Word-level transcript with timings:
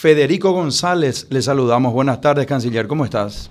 Federico 0.00 0.52
González. 0.52 1.26
Le 1.30 1.42
saludamos. 1.42 1.92
Buenas 1.92 2.22
tardes, 2.22 2.46
canciller. 2.46 2.86
¿Cómo 2.86 3.04
estás? 3.04 3.50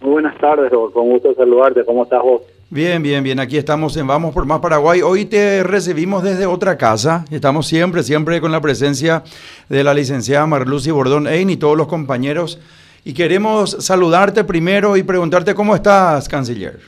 Muy 0.00 0.14
buenas 0.14 0.36
tardes, 0.38 0.72
con 0.92 1.08
gusto 1.08 1.32
saludarte. 1.34 1.84
¿Cómo 1.84 2.02
estás 2.02 2.20
vos? 2.20 2.42
Bien, 2.68 3.00
bien, 3.00 3.22
bien. 3.22 3.38
Aquí 3.38 3.56
estamos 3.56 3.96
en 3.96 4.08
Vamos 4.08 4.34
por 4.34 4.44
Más 4.44 4.58
Paraguay. 4.58 5.02
Hoy 5.02 5.24
te 5.24 5.62
recibimos 5.62 6.24
desde 6.24 6.46
otra 6.46 6.76
casa. 6.76 7.24
Estamos 7.30 7.68
siempre, 7.68 8.02
siempre 8.02 8.40
con 8.40 8.50
la 8.50 8.60
presencia 8.60 9.22
de 9.68 9.84
la 9.84 9.94
licenciada 9.94 10.48
Marlucy 10.48 10.90
Bordón 10.90 11.28
Ein 11.28 11.48
y 11.48 11.56
todos 11.56 11.76
los 11.76 11.86
compañeros. 11.86 12.60
Y 13.04 13.14
queremos 13.14 13.70
saludarte 13.70 14.42
primero 14.42 14.96
y 14.96 15.04
preguntarte 15.04 15.54
cómo 15.54 15.76
estás, 15.76 16.28
canciller. 16.28 16.80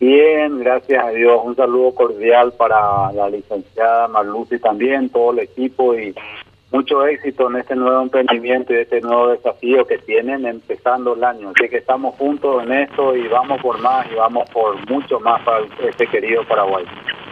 Bien, 0.00 0.58
gracias 0.58 1.04
a 1.04 1.10
Dios. 1.10 1.40
Un 1.44 1.54
saludo 1.54 1.94
cordial 1.94 2.52
para 2.54 3.12
la 3.12 3.30
licenciada 3.30 4.08
Marlucy 4.08 4.58
también, 4.58 5.08
todo 5.10 5.30
el 5.30 5.38
equipo 5.38 5.94
y 5.94 6.12
mucho 6.72 7.06
éxito 7.06 7.48
en 7.48 7.56
este 7.56 7.76
nuevo 7.76 8.02
emprendimiento 8.02 8.72
y 8.72 8.78
este 8.78 9.00
nuevo 9.00 9.28
desafío 9.28 9.86
que 9.86 9.98
tienen 9.98 10.46
empezando 10.46 11.14
el 11.14 11.24
año. 11.24 11.52
Así 11.54 11.68
que 11.68 11.78
estamos 11.78 12.16
juntos 12.16 12.62
en 12.64 12.72
esto 12.72 13.14
y 13.16 13.28
vamos 13.28 13.60
por 13.62 13.78
más 13.80 14.06
y 14.10 14.14
vamos 14.16 14.48
por 14.50 14.74
mucho 14.90 15.20
más 15.20 15.42
para 15.42 15.64
este 15.88 16.06
querido 16.08 16.46
Paraguay. 16.46 16.84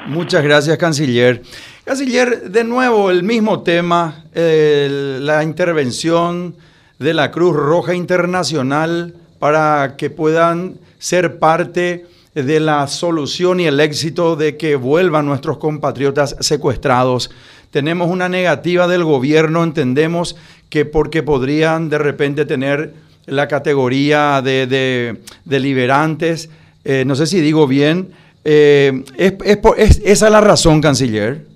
Muchas 0.06 0.42
gracias, 0.44 0.76
canciller. 0.78 1.42
Canciller, 1.84 2.50
de 2.50 2.64
nuevo 2.64 3.10
el 3.10 3.22
mismo 3.22 3.62
tema, 3.62 4.24
la 4.34 5.42
intervención 5.42 6.56
de 6.98 7.12
la 7.12 7.30
Cruz 7.30 7.56
Roja 7.56 7.94
Internacional 7.94 9.14
para 9.38 9.96
que 9.96 10.10
puedan 10.10 10.78
ser 10.98 11.38
parte 11.38 12.06
de 12.34 12.60
la 12.60 12.86
solución 12.86 13.60
y 13.60 13.66
el 13.66 13.80
éxito 13.80 14.36
de 14.36 14.56
que 14.56 14.76
vuelvan 14.76 15.26
nuestros 15.26 15.58
compatriotas 15.58 16.36
secuestrados 16.40 17.30
tenemos 17.74 18.08
una 18.08 18.28
negativa 18.28 18.86
del 18.86 19.02
gobierno, 19.02 19.64
entendemos 19.64 20.36
que 20.70 20.84
porque 20.84 21.24
podrían 21.24 21.88
de 21.88 21.98
repente 21.98 22.46
tener 22.46 22.94
la 23.26 23.48
categoría 23.48 24.40
de, 24.42 24.68
de, 24.68 25.20
deliberantes, 25.44 26.48
eh, 26.84 27.02
no 27.04 27.16
sé 27.16 27.26
si 27.26 27.40
digo 27.40 27.66
bien, 27.66 28.10
eh, 28.44 29.02
es, 29.16 29.34
es, 29.76 30.02
¿esa 30.04 30.26
es 30.26 30.32
la 30.32 30.40
razón, 30.40 30.80
canciller? 30.80 31.46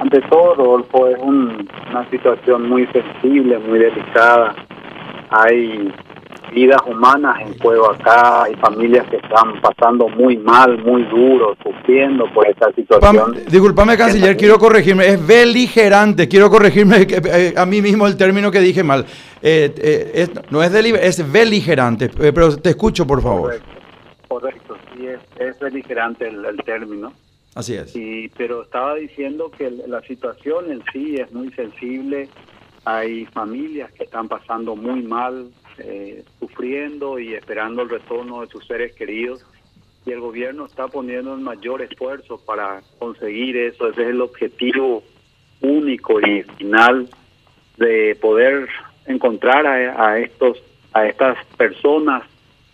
Ante 0.00 0.20
todo, 0.22 0.56
Rodolfo, 0.56 1.10
es 1.10 1.18
una 1.22 2.10
situación 2.10 2.68
muy 2.68 2.88
sensible, 2.88 3.60
muy 3.60 3.78
delicada. 3.78 4.52
Hay 5.30 5.94
vidas 6.52 6.80
humanas 6.86 7.40
en 7.40 7.58
juego 7.58 7.90
acá, 7.90 8.44
hay 8.44 8.54
familias 8.56 9.06
que 9.08 9.16
están 9.16 9.60
pasando 9.60 10.08
muy 10.08 10.36
mal, 10.38 10.78
muy 10.78 11.02
duro, 11.04 11.56
sufriendo 11.62 12.24
por 12.32 12.46
esta 12.46 12.72
situación. 12.72 13.36
Disculpame, 13.48 13.96
canciller, 13.96 14.36
quiero 14.36 14.58
corregirme, 14.58 15.06
es 15.06 15.26
beligerante, 15.26 16.28
quiero 16.28 16.50
corregirme 16.50 17.06
eh, 17.08 17.54
a 17.56 17.66
mí 17.66 17.82
mismo 17.82 18.06
el 18.06 18.16
término 18.16 18.50
que 18.50 18.60
dije 18.60 18.82
mal. 18.82 19.04
Eh, 19.42 19.72
eh, 19.76 20.28
no 20.50 20.62
es 20.62 20.72
es 20.74 21.32
beligerante, 21.32 22.08
pero 22.08 22.56
te 22.56 22.70
escucho, 22.70 23.06
por 23.06 23.22
favor. 23.22 23.60
Correcto, 24.28 24.76
sí, 24.94 25.06
es, 25.38 25.58
beligerante 25.58 26.28
el, 26.28 26.56
término. 26.64 27.12
Así 27.54 27.74
es. 27.74 27.92
Sí, 27.92 28.30
pero 28.36 28.62
estaba 28.62 28.94
diciendo 28.96 29.50
que 29.50 29.70
la 29.86 30.02
situación 30.02 30.70
en 30.70 30.82
sí 30.92 31.16
es 31.16 31.32
muy 31.32 31.50
sensible, 31.52 32.28
hay 32.84 33.24
familias 33.26 33.90
que 33.92 34.04
están 34.04 34.28
pasando 34.28 34.76
muy 34.76 35.02
mal, 35.02 35.48
eh, 35.78 36.24
sufriendo 36.38 37.18
y 37.18 37.34
esperando 37.34 37.82
el 37.82 37.88
retorno 37.88 38.40
de 38.40 38.48
sus 38.48 38.66
seres 38.66 38.92
queridos 38.94 39.44
y 40.06 40.12
el 40.12 40.20
gobierno 40.20 40.66
está 40.66 40.88
poniendo 40.88 41.34
el 41.34 41.40
mayor 41.40 41.82
esfuerzo 41.82 42.38
para 42.38 42.80
conseguir 42.98 43.56
eso. 43.56 43.88
Ese 43.88 44.02
es 44.02 44.08
el 44.08 44.20
objetivo 44.20 45.02
único 45.60 46.20
y 46.20 46.42
final 46.56 47.08
de 47.76 48.16
poder 48.20 48.68
encontrar 49.06 49.66
a, 49.66 50.18
estos 50.18 50.62
a 50.92 51.06
estas 51.06 51.36
personas 51.56 52.22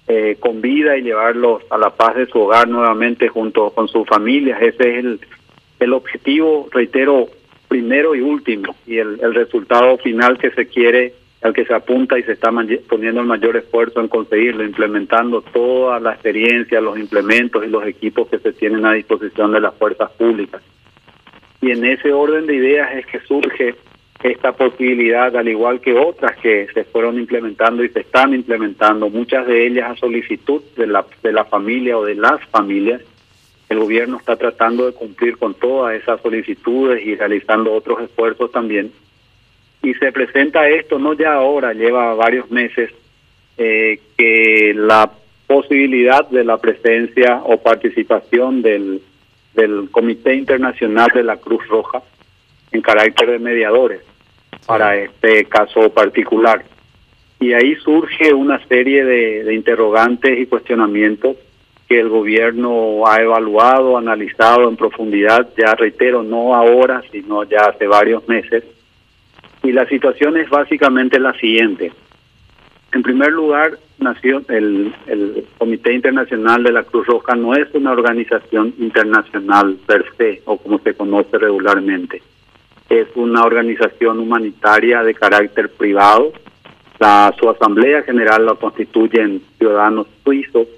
eh, 0.06 0.36
con 0.38 0.60
vida 0.60 0.96
y 0.96 1.02
llevarlos 1.02 1.62
a 1.70 1.78
la 1.78 1.90
paz 1.90 2.16
de 2.16 2.26
su 2.26 2.38
hogar 2.38 2.68
nuevamente 2.68 3.28
junto 3.28 3.70
con 3.70 3.88
sus 3.88 4.06
familias. 4.06 4.60
Ese 4.60 4.98
es 4.98 5.04
el, 5.04 5.20
el 5.80 5.92
objetivo, 5.94 6.68
reitero, 6.70 7.28
primero 7.68 8.14
y 8.14 8.20
último 8.20 8.76
y 8.86 8.98
el, 8.98 9.18
el 9.22 9.34
resultado 9.34 9.96
final 9.98 10.38
que 10.38 10.50
se 10.50 10.66
quiere 10.66 11.14
al 11.42 11.52
que 11.52 11.64
se 11.64 11.74
apunta 11.74 12.18
y 12.18 12.22
se 12.22 12.32
está 12.32 12.50
poniendo 12.88 13.20
el 13.20 13.26
mayor 13.26 13.56
esfuerzo 13.56 14.00
en 14.00 14.08
conseguirlo, 14.08 14.64
implementando 14.64 15.42
toda 15.42 15.98
la 15.98 16.12
experiencia, 16.12 16.80
los 16.80 16.96
implementos 16.98 17.64
y 17.64 17.68
los 17.68 17.84
equipos 17.84 18.28
que 18.28 18.38
se 18.38 18.52
tienen 18.52 18.86
a 18.86 18.92
disposición 18.92 19.52
de 19.52 19.60
las 19.60 19.74
fuerzas 19.74 20.10
públicas. 20.12 20.62
Y 21.60 21.72
en 21.72 21.84
ese 21.84 22.12
orden 22.12 22.46
de 22.46 22.54
ideas 22.54 22.94
es 22.94 23.06
que 23.06 23.20
surge 23.20 23.74
esta 24.22 24.52
posibilidad, 24.52 25.34
al 25.36 25.48
igual 25.48 25.80
que 25.80 25.94
otras 25.94 26.36
que 26.36 26.68
se 26.72 26.84
fueron 26.84 27.18
implementando 27.18 27.82
y 27.82 27.88
se 27.88 28.00
están 28.00 28.34
implementando, 28.34 29.10
muchas 29.10 29.44
de 29.48 29.66
ellas 29.66 29.90
a 29.90 29.96
solicitud 29.96 30.62
de 30.76 30.86
la, 30.86 31.04
de 31.24 31.32
la 31.32 31.44
familia 31.44 31.98
o 31.98 32.04
de 32.04 32.14
las 32.14 32.44
familias. 32.46 33.02
El 33.68 33.80
gobierno 33.80 34.18
está 34.18 34.36
tratando 34.36 34.86
de 34.86 34.92
cumplir 34.92 35.38
con 35.38 35.54
todas 35.54 36.00
esas 36.00 36.20
solicitudes 36.20 37.04
y 37.04 37.16
realizando 37.16 37.72
otros 37.72 38.00
esfuerzos 38.00 38.52
también 38.52 38.92
y 39.82 39.94
se 39.94 40.12
presenta 40.12 40.68
esto 40.68 40.98
no 40.98 41.12
ya 41.14 41.34
ahora, 41.34 41.72
lleva 41.72 42.14
varios 42.14 42.50
meses, 42.50 42.90
eh, 43.58 44.00
que 44.16 44.72
la 44.74 45.10
posibilidad 45.46 46.28
de 46.28 46.44
la 46.44 46.58
presencia 46.58 47.42
o 47.44 47.58
participación 47.58 48.62
del, 48.62 49.02
del 49.54 49.90
Comité 49.90 50.34
Internacional 50.34 51.10
de 51.12 51.24
la 51.24 51.36
Cruz 51.36 51.66
Roja 51.68 52.02
en 52.70 52.80
carácter 52.80 53.32
de 53.32 53.38
mediadores 53.38 54.00
para 54.66 54.96
este 54.96 55.44
caso 55.44 55.90
particular. 55.90 56.64
Y 57.40 57.52
ahí 57.52 57.74
surge 57.76 58.32
una 58.32 58.64
serie 58.66 59.04
de, 59.04 59.44
de 59.44 59.54
interrogantes 59.54 60.38
y 60.38 60.46
cuestionamientos 60.46 61.36
que 61.88 61.98
el 61.98 62.08
gobierno 62.08 63.06
ha 63.06 63.20
evaluado, 63.20 63.98
analizado 63.98 64.68
en 64.68 64.76
profundidad, 64.76 65.48
ya 65.58 65.74
reitero, 65.74 66.22
no 66.22 66.54
ahora, 66.54 67.02
sino 67.10 67.42
ya 67.42 67.66
hace 67.66 67.86
varios 67.86 68.26
meses, 68.28 68.64
y 69.62 69.72
la 69.72 69.86
situación 69.86 70.36
es 70.36 70.48
básicamente 70.50 71.18
la 71.18 71.32
siguiente. 71.34 71.92
En 72.92 73.02
primer 73.02 73.32
lugar, 73.32 73.78
el, 74.48 74.94
el 75.06 75.44
Comité 75.58 75.94
Internacional 75.94 76.62
de 76.62 76.72
la 76.72 76.82
Cruz 76.82 77.06
Roja 77.06 77.34
no 77.34 77.54
es 77.54 77.72
una 77.74 77.92
organización 77.92 78.74
internacional 78.78 79.76
per 79.86 80.04
se 80.16 80.42
o 80.44 80.56
como 80.58 80.78
se 80.80 80.94
conoce 80.94 81.38
regularmente. 81.38 82.22
Es 82.88 83.08
una 83.14 83.44
organización 83.44 84.18
humanitaria 84.18 85.02
de 85.02 85.14
carácter 85.14 85.70
privado. 85.70 86.32
La, 86.98 87.34
su 87.38 87.48
asamblea 87.48 88.02
general 88.02 88.46
la 88.46 88.54
constituyen 88.54 89.42
ciudadanos 89.58 90.06
suizos 90.24 90.68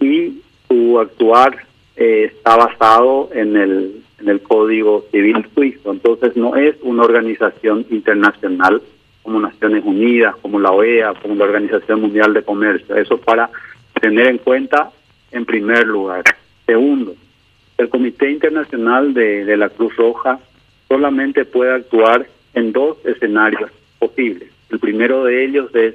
y 0.00 0.42
su 0.68 1.00
actuar 1.00 1.64
eh, 1.96 2.32
está 2.34 2.56
basado 2.56 3.30
en 3.32 3.56
el 3.56 4.02
en 4.20 4.28
el 4.28 4.40
Código 4.40 5.04
Civil 5.10 5.46
suizo. 5.54 5.92
Entonces 5.92 6.36
no 6.36 6.56
es 6.56 6.76
una 6.82 7.04
organización 7.04 7.86
internacional 7.90 8.82
como 9.22 9.40
Naciones 9.40 9.84
Unidas, 9.84 10.36
como 10.36 10.58
la 10.58 10.72
OEA, 10.72 11.14
como 11.14 11.34
la 11.34 11.44
Organización 11.44 12.00
Mundial 12.00 12.34
de 12.34 12.42
Comercio. 12.42 12.96
Eso 12.96 13.18
para 13.18 13.50
tener 14.00 14.26
en 14.26 14.38
cuenta 14.38 14.90
en 15.30 15.44
primer 15.44 15.86
lugar. 15.86 16.24
Segundo, 16.66 17.14
el 17.76 17.88
Comité 17.88 18.30
Internacional 18.30 19.14
de, 19.14 19.44
de 19.44 19.56
la 19.56 19.68
Cruz 19.68 19.94
Roja 19.96 20.40
solamente 20.88 21.44
puede 21.44 21.74
actuar 21.74 22.26
en 22.54 22.72
dos 22.72 22.96
escenarios 23.04 23.70
posibles. 23.98 24.50
El 24.70 24.78
primero 24.78 25.24
de 25.24 25.44
ellos 25.44 25.74
es 25.74 25.94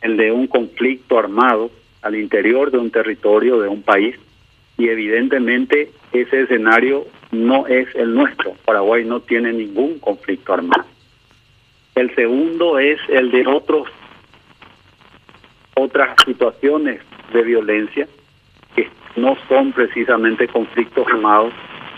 el 0.00 0.16
de 0.16 0.32
un 0.32 0.46
conflicto 0.46 1.18
armado 1.18 1.70
al 2.02 2.16
interior 2.16 2.70
de 2.70 2.78
un 2.78 2.90
territorio 2.90 3.60
de 3.60 3.68
un 3.68 3.82
país 3.82 4.16
y 4.78 4.88
evidentemente 4.88 5.90
ese 6.12 6.42
escenario 6.42 7.06
no 7.30 7.66
es 7.66 7.88
el 7.94 8.14
nuestro. 8.14 8.54
Paraguay 8.64 9.04
no 9.04 9.20
tiene 9.20 9.52
ningún 9.52 9.98
conflicto 9.98 10.54
armado. 10.54 10.84
El 11.94 12.14
segundo 12.14 12.78
es 12.78 13.00
el 13.08 13.30
de 13.30 13.46
otros 13.46 13.88
otras 15.78 16.16
situaciones 16.24 17.00
de 17.32 17.42
violencia 17.42 18.08
que 18.74 18.88
no 19.16 19.36
son 19.48 19.72
precisamente 19.72 20.48
conflictos 20.48 21.06
armados, 21.06 21.52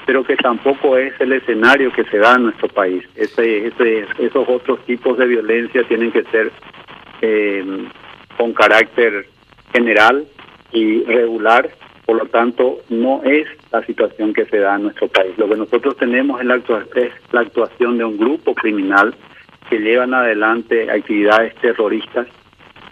pero 0.04 0.24
que 0.24 0.36
tampoco 0.36 0.96
es 0.96 1.12
el 1.20 1.32
escenario 1.32 1.92
que 1.92 2.04
se 2.04 2.18
da 2.18 2.34
en 2.34 2.44
nuestro 2.44 2.68
país. 2.68 3.04
Ese, 3.14 3.68
ese, 3.68 4.06
esos 4.18 4.48
otros 4.48 4.84
tipos 4.84 5.16
de 5.18 5.26
violencia 5.26 5.84
tienen 5.84 6.10
que 6.10 6.24
ser 6.24 6.50
eh, 7.22 7.64
con 8.36 8.52
carácter 8.52 9.28
general 9.72 10.26
y 10.72 11.04
regular 11.04 11.70
por 12.08 12.16
lo 12.16 12.24
tanto, 12.30 12.80
no 12.88 13.22
es 13.22 13.46
la 13.70 13.84
situación 13.84 14.32
que 14.32 14.46
se 14.46 14.60
da 14.60 14.76
en 14.76 14.84
nuestro 14.84 15.08
país. 15.08 15.36
Lo 15.36 15.46
que 15.46 15.56
nosotros 15.56 15.94
tenemos 15.98 16.40
es 16.40 16.46
la, 16.46 17.40
actuación 17.42 17.98
de 17.98 18.04
un 18.06 18.16
grupo 18.16 18.54
criminal 18.54 19.14
que 19.68 19.78
llevan 19.78 20.14
adelante 20.14 20.90
actividades 20.90 21.54
terroristas 21.56 22.26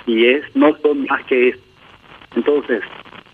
y 0.06 0.26
es 0.26 0.44
no 0.54 0.76
son 0.82 1.06
más 1.06 1.24
que 1.24 1.48
eso. 1.48 1.60
Entonces, 2.36 2.82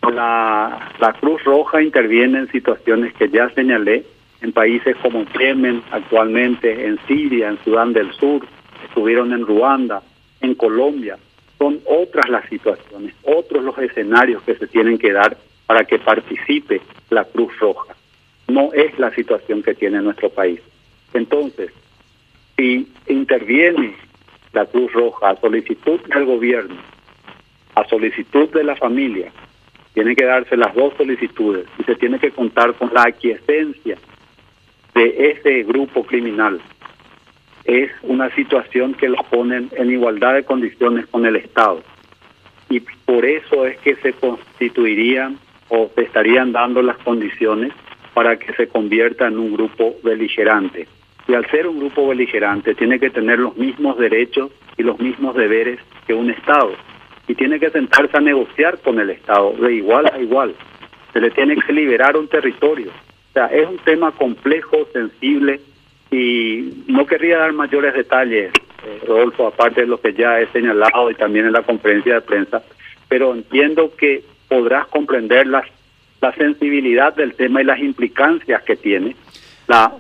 la, 0.03 0.89
la 1.01 1.13
Cruz 1.15 1.43
Roja 1.43 1.83
interviene 1.83 2.39
en 2.39 2.53
situaciones 2.53 3.13
que 3.15 3.29
ya 3.29 3.51
señalé, 3.51 4.05
en 4.41 4.53
países 4.53 4.95
como 5.03 5.25
Yemen 5.37 5.83
actualmente, 5.91 6.87
en 6.87 7.01
Siria, 7.09 7.49
en 7.49 7.59
Sudán 7.65 7.93
del 7.93 8.13
Sur, 8.13 8.47
estuvieron 8.85 9.33
en 9.33 9.45
Ruanda, 9.45 10.01
en 10.43 10.55
Colombia. 10.55 11.19
Son 11.59 11.81
otras 11.87 12.29
las 12.29 12.49
situaciones, 12.49 13.17
otros 13.25 13.65
los 13.65 13.77
escenarios 13.79 14.45
que 14.45 14.55
se 14.55 14.69
tienen 14.69 14.97
que 14.97 15.13
dar 15.13 15.37
para 15.73 15.87
que 15.87 15.99
participe 15.99 16.83
la 17.09 17.25
Cruz 17.25 17.59
Roja. 17.59 17.95
No 18.47 18.75
es 18.75 18.99
la 18.99 19.11
situación 19.15 19.63
que 19.63 19.75
tiene 19.75 20.03
nuestro 20.03 20.29
país. 20.29 20.61
Entonces, 21.15 21.73
si 22.59 22.93
interviene 23.07 23.95
la 24.53 24.67
Cruz 24.67 24.93
Roja 24.93 25.31
a 25.31 25.41
solicitud 25.41 25.99
del 26.15 26.27
gobierno, 26.27 26.77
a 27.75 27.89
solicitud 27.89 28.51
de 28.51 28.65
la 28.65 28.77
familia, 28.77 29.33
tienen 29.95 30.15
que 30.15 30.27
darse 30.27 30.59
las 30.59 30.75
dos 30.75 30.93
solicitudes 30.99 31.65
y 31.79 31.85
se 31.85 31.95
tiene 31.95 32.19
que 32.19 32.33
contar 32.33 32.75
con 32.75 32.93
la 32.93 33.05
aquiescencia 33.05 33.97
de 34.95 35.31
ese 35.31 35.63
grupo 35.63 36.05
criminal. 36.05 36.61
Es 37.65 37.91
una 38.03 38.29
situación 38.35 38.93
que 38.93 39.09
los 39.09 39.25
ponen 39.31 39.71
en 39.75 39.91
igualdad 39.91 40.35
de 40.35 40.45
condiciones 40.45 41.07
con 41.07 41.25
el 41.25 41.37
Estado. 41.37 41.83
Y 42.69 42.81
por 42.81 43.25
eso 43.25 43.65
es 43.65 43.79
que 43.79 43.97
se 43.97 44.13
constituirían 44.13 45.39
o 45.75 45.91
estarían 45.97 46.53
dando 46.53 46.83
las 46.83 46.99
condiciones 46.99 47.73
para 48.13 48.39
que 48.39 48.53
se 48.53 48.69
convierta 48.69 49.27
en 49.27 49.39
un 49.39 49.55
grupo 49.55 49.97
beligerante. 50.05 50.87
Y 51.27 51.35
al 51.35 51.49
ser 51.51 51.67
un 51.67 51.79
grupo 51.79 52.09
beligerante 52.09 52.75
tiene 52.75 53.01
que 53.01 53.09
tener 53.09 53.39
los 53.39 53.57
mismos 53.57 53.97
derechos 53.97 54.51
y 54.77 54.83
los 54.83 54.99
mismos 54.99 55.35
deberes 55.35 55.81
que 56.07 56.13
un 56.13 56.31
Estado. 56.31 56.75
Y 57.27 57.35
tiene 57.35 57.59
que 57.59 57.71
sentarse 57.71 58.15
a 58.19 58.21
negociar 58.21 58.81
con 58.81 59.01
el 59.01 59.09
Estado 59.09 59.53
de 59.53 59.75
igual 59.75 60.11
a 60.13 60.19
igual. 60.19 60.55
Se 61.15 61.21
le 61.21 61.31
tiene 61.31 61.57
que 61.57 61.73
liberar 61.73 62.19
un 62.19 62.29
territorio. 62.29 62.91
O 62.91 63.33
sea, 63.33 63.47
es 63.47 63.67
un 63.67 63.79
tema 63.79 64.13
complejo, 64.13 64.77
sensible 64.93 65.61
y 66.11 66.85
no 66.87 67.07
querría 67.07 67.39
dar 67.39 67.55
mayores 67.55 67.95
detalles, 67.95 68.53
eh, 68.85 69.01
Rodolfo, 69.07 69.47
aparte 69.47 69.83
de 69.83 69.87
lo 69.87 69.99
que 69.99 70.13
ya 70.13 70.39
he 70.39 70.47
señalado 70.49 71.11
y 71.11 71.15
también 71.15 71.47
en 71.47 71.53
la 71.53 71.63
conferencia 71.63 72.17
de 72.17 72.21
prensa, 72.21 72.63
pero 73.09 73.35
entiendo 73.35 73.91
que 73.97 74.23
podrás 74.53 74.87
comprender 74.89 75.47
las, 75.47 75.65
la 76.21 76.35
sensibilidad 76.35 77.15
del 77.15 77.35
tema 77.35 77.63
y 77.63 77.65
las 77.65 77.79
implicancias 77.79 78.63
que 78.65 78.77
tiene 78.77 79.17
la 79.67 79.93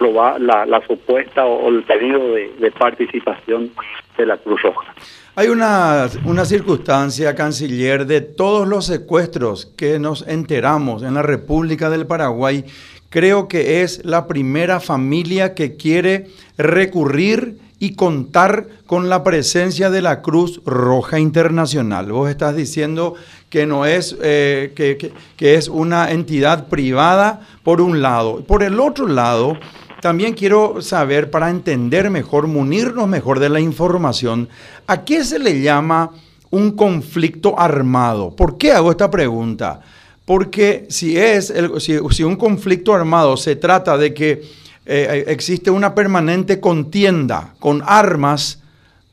la, 0.00 0.82
supuesta 0.86 1.44
o, 1.44 1.68
el 1.68 1.82
pedido 1.82 2.20
de, 2.32 2.70
participación 2.78 3.70
de 4.16 4.26
la 4.26 4.36
Cruz 4.36 4.62
Roja. 4.62 4.94
Hay 5.34 5.48
una, 5.48 6.08
una 6.24 6.44
circunstancia, 6.44 7.34
canciller, 7.34 8.06
de 8.06 8.20
todos 8.20 8.66
los 8.66 8.86
secuestros 8.86 9.66
que 9.76 9.98
nos 9.98 10.26
enteramos 10.26 11.02
en 11.02 11.14
la 11.14 11.22
República 11.22 11.90
del 11.90 12.06
Paraguay. 12.06 12.64
Creo 13.10 13.48
que 13.48 13.82
es 13.82 14.04
la 14.04 14.26
primera 14.26 14.80
familia 14.80 15.54
que 15.54 15.76
quiere 15.76 16.26
recurrir 16.56 17.56
y 17.78 17.94
contar 17.94 18.66
con 18.86 19.08
la 19.08 19.22
presencia 19.22 19.90
de 19.90 20.02
la 20.02 20.20
Cruz 20.20 20.60
Roja 20.64 21.20
Internacional. 21.20 22.10
Vos 22.10 22.28
estás 22.28 22.56
diciendo 22.56 23.14
que 23.50 23.66
no 23.66 23.86
es, 23.86 24.16
eh, 24.22 24.72
que, 24.74 25.12
que 25.36 25.54
es 25.54 25.68
una 25.68 26.10
entidad 26.10 26.68
privada, 26.68 27.46
por 27.62 27.80
un 27.80 28.02
lado. 28.02 28.42
Por 28.44 28.62
el 28.62 28.78
otro 28.80 29.06
lado, 29.06 29.58
también 30.00 30.34
quiero 30.34 30.80
saber, 30.80 31.30
para 31.30 31.50
entender 31.50 32.08
mejor, 32.10 32.46
munirnos 32.46 33.08
mejor 33.08 33.40
de 33.40 33.48
la 33.48 33.60
información, 33.60 34.48
¿a 34.86 35.04
qué 35.04 35.24
se 35.24 35.38
le 35.38 35.60
llama 35.60 36.12
un 36.50 36.72
conflicto 36.72 37.58
armado? 37.58 38.30
¿Por 38.30 38.56
qué 38.58 38.72
hago 38.72 38.90
esta 38.90 39.10
pregunta? 39.10 39.80
Porque 40.24 40.86
si, 40.88 41.16
es 41.16 41.52
si, 41.78 42.22
un 42.22 42.36
conflicto 42.36 42.94
armado 42.94 43.36
se 43.36 43.56
trata 43.56 43.96
de 43.96 44.14
que 44.14 44.42
eh, 44.86 45.24
existe 45.26 45.70
una 45.70 45.94
permanente 45.94 46.60
contienda 46.60 47.54
con 47.58 47.82
armas, 47.84 48.57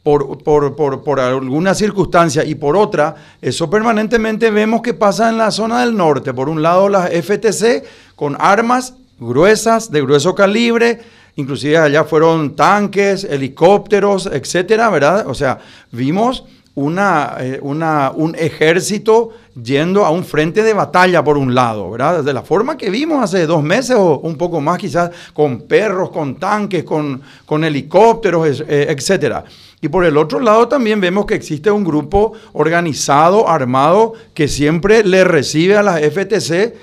por, 0.06 0.38
por, 0.44 0.76
por, 0.76 1.04
por, 1.04 1.20
alguna 1.20 1.74
circunstancia 1.74 2.46
y 2.46 2.54
por 2.54 2.78
otra, 2.78 3.16
eso 3.42 3.72
permanentemente 3.72 4.52
vemos 4.52 4.84
que 4.84 4.94
pasa 4.94 5.30
en 5.30 5.40
la 5.40 5.50
zona 5.50 5.82
del 5.82 5.98
norte. 5.98 6.32
Por 6.32 6.48
un 6.48 6.62
lado, 6.62 6.90
las 6.90 7.10
FTC 7.10 7.84
con 8.16 8.38
armas 8.40 8.94
gruesas, 9.20 9.90
de 9.90 10.04
grueso 10.04 10.36
calibre, 10.36 11.00
inclusive 11.38 11.80
allá 11.80 12.04
fueron 12.04 12.56
tanques, 12.56 13.24
helicópteros, 13.24 14.28
etcétera, 14.28 14.92
¿verdad? 14.92 15.26
O 15.28 15.34
sea, 15.34 15.58
vimos 15.92 16.44
una, 16.76 17.38
eh, 17.40 17.60
una, 17.64 18.12
un 18.14 18.36
ejército 18.36 19.32
yendo 19.60 20.06
a 20.06 20.12
un 20.12 20.24
frente 20.24 20.62
de 20.62 20.74
batalla 20.74 21.24
por 21.24 21.36
un 21.36 21.56
lado, 21.56 21.90
¿verdad? 21.90 22.24
De 22.24 22.32
la 22.32 22.44
forma 22.44 22.78
que 22.78 22.92
vimos 22.92 23.24
hace 23.24 23.48
dos 23.48 23.64
meses 23.64 23.96
o 23.96 24.20
un 24.20 24.36
poco 24.36 24.62
más 24.62 24.78
quizás, 24.78 25.10
con 25.34 25.62
perros, 25.62 26.12
con 26.12 26.36
tanques, 26.36 26.84
con, 26.84 27.24
con 27.46 27.64
helicópteros, 27.64 28.64
eh, 28.68 28.88
etcétera. 28.90 29.46
Y 29.82 29.90
por 29.90 30.06
el 30.06 30.18
otro 30.18 30.40
lado 30.40 30.68
también 30.68 31.02
vemos 31.02 31.26
que 31.26 31.36
existe 31.36 31.70
un 31.70 31.84
grupo 31.84 32.34
organizado, 32.54 33.48
armado, 33.48 34.14
que 34.34 34.48
siempre 34.48 35.04
le 35.04 35.24
recibe 35.24 35.78
a 35.78 35.84
las 35.84 36.02
FTC 36.02 36.74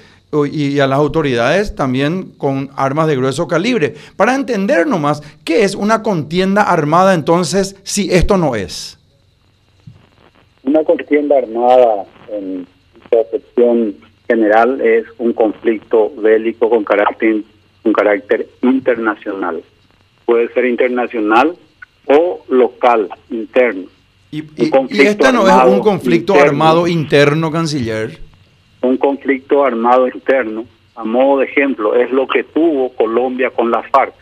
y 0.51 0.81
a 0.81 0.87
las 0.87 0.99
autoridades 0.99 1.75
también 1.75 2.33
con 2.39 2.71
armas 2.75 3.07
de 3.07 3.17
grueso 3.17 3.47
calibre, 3.47 3.95
para 4.17 4.35
entender 4.35 4.87
nomás 4.87 5.23
qué 5.45 5.65
es 5.65 5.75
una 5.75 6.03
contienda 6.03 6.63
armada 6.63 7.13
entonces 7.13 7.77
si 7.83 8.11
esto 8.11 8.39
no 8.39 8.57
es. 8.57 8.99
Una 10.65 10.85
contienda 10.85 11.37
armada 11.39 12.05
en 12.31 12.67
su 13.55 13.95
general 14.27 14.81
es 14.81 15.05
un 15.19 15.33
conflicto 15.35 16.11
bélico 16.17 16.71
con 16.71 16.85
carácter, 16.85 17.43
con 17.83 17.93
carácter 17.93 18.47
internacional. 18.63 19.63
Puede 20.25 20.51
ser 20.55 20.65
internacional 20.65 21.57
o 22.07 22.45
local, 22.49 23.09
interno. 23.31 23.85
¿Y, 24.31 24.39
y, 24.57 25.03
este 25.03 25.33
no 25.33 25.47
es 25.47 25.73
un 25.73 25.81
conflicto 25.81 26.35
armado 26.35 26.89
interno, 26.89 27.51
canciller? 27.51 28.19
un 28.83 28.97
conflicto 28.97 29.65
armado 29.65 30.09
interno, 30.09 30.65
a 30.95 31.05
modo 31.05 31.39
de 31.39 31.47
ejemplo, 31.47 31.95
es 31.95 32.11
lo 32.11 32.27
que 32.27 32.45
tuvo 32.45 32.91
Colombia 32.91 33.51
con 33.51 33.71
la 33.71 33.83
FARC. 33.83 34.15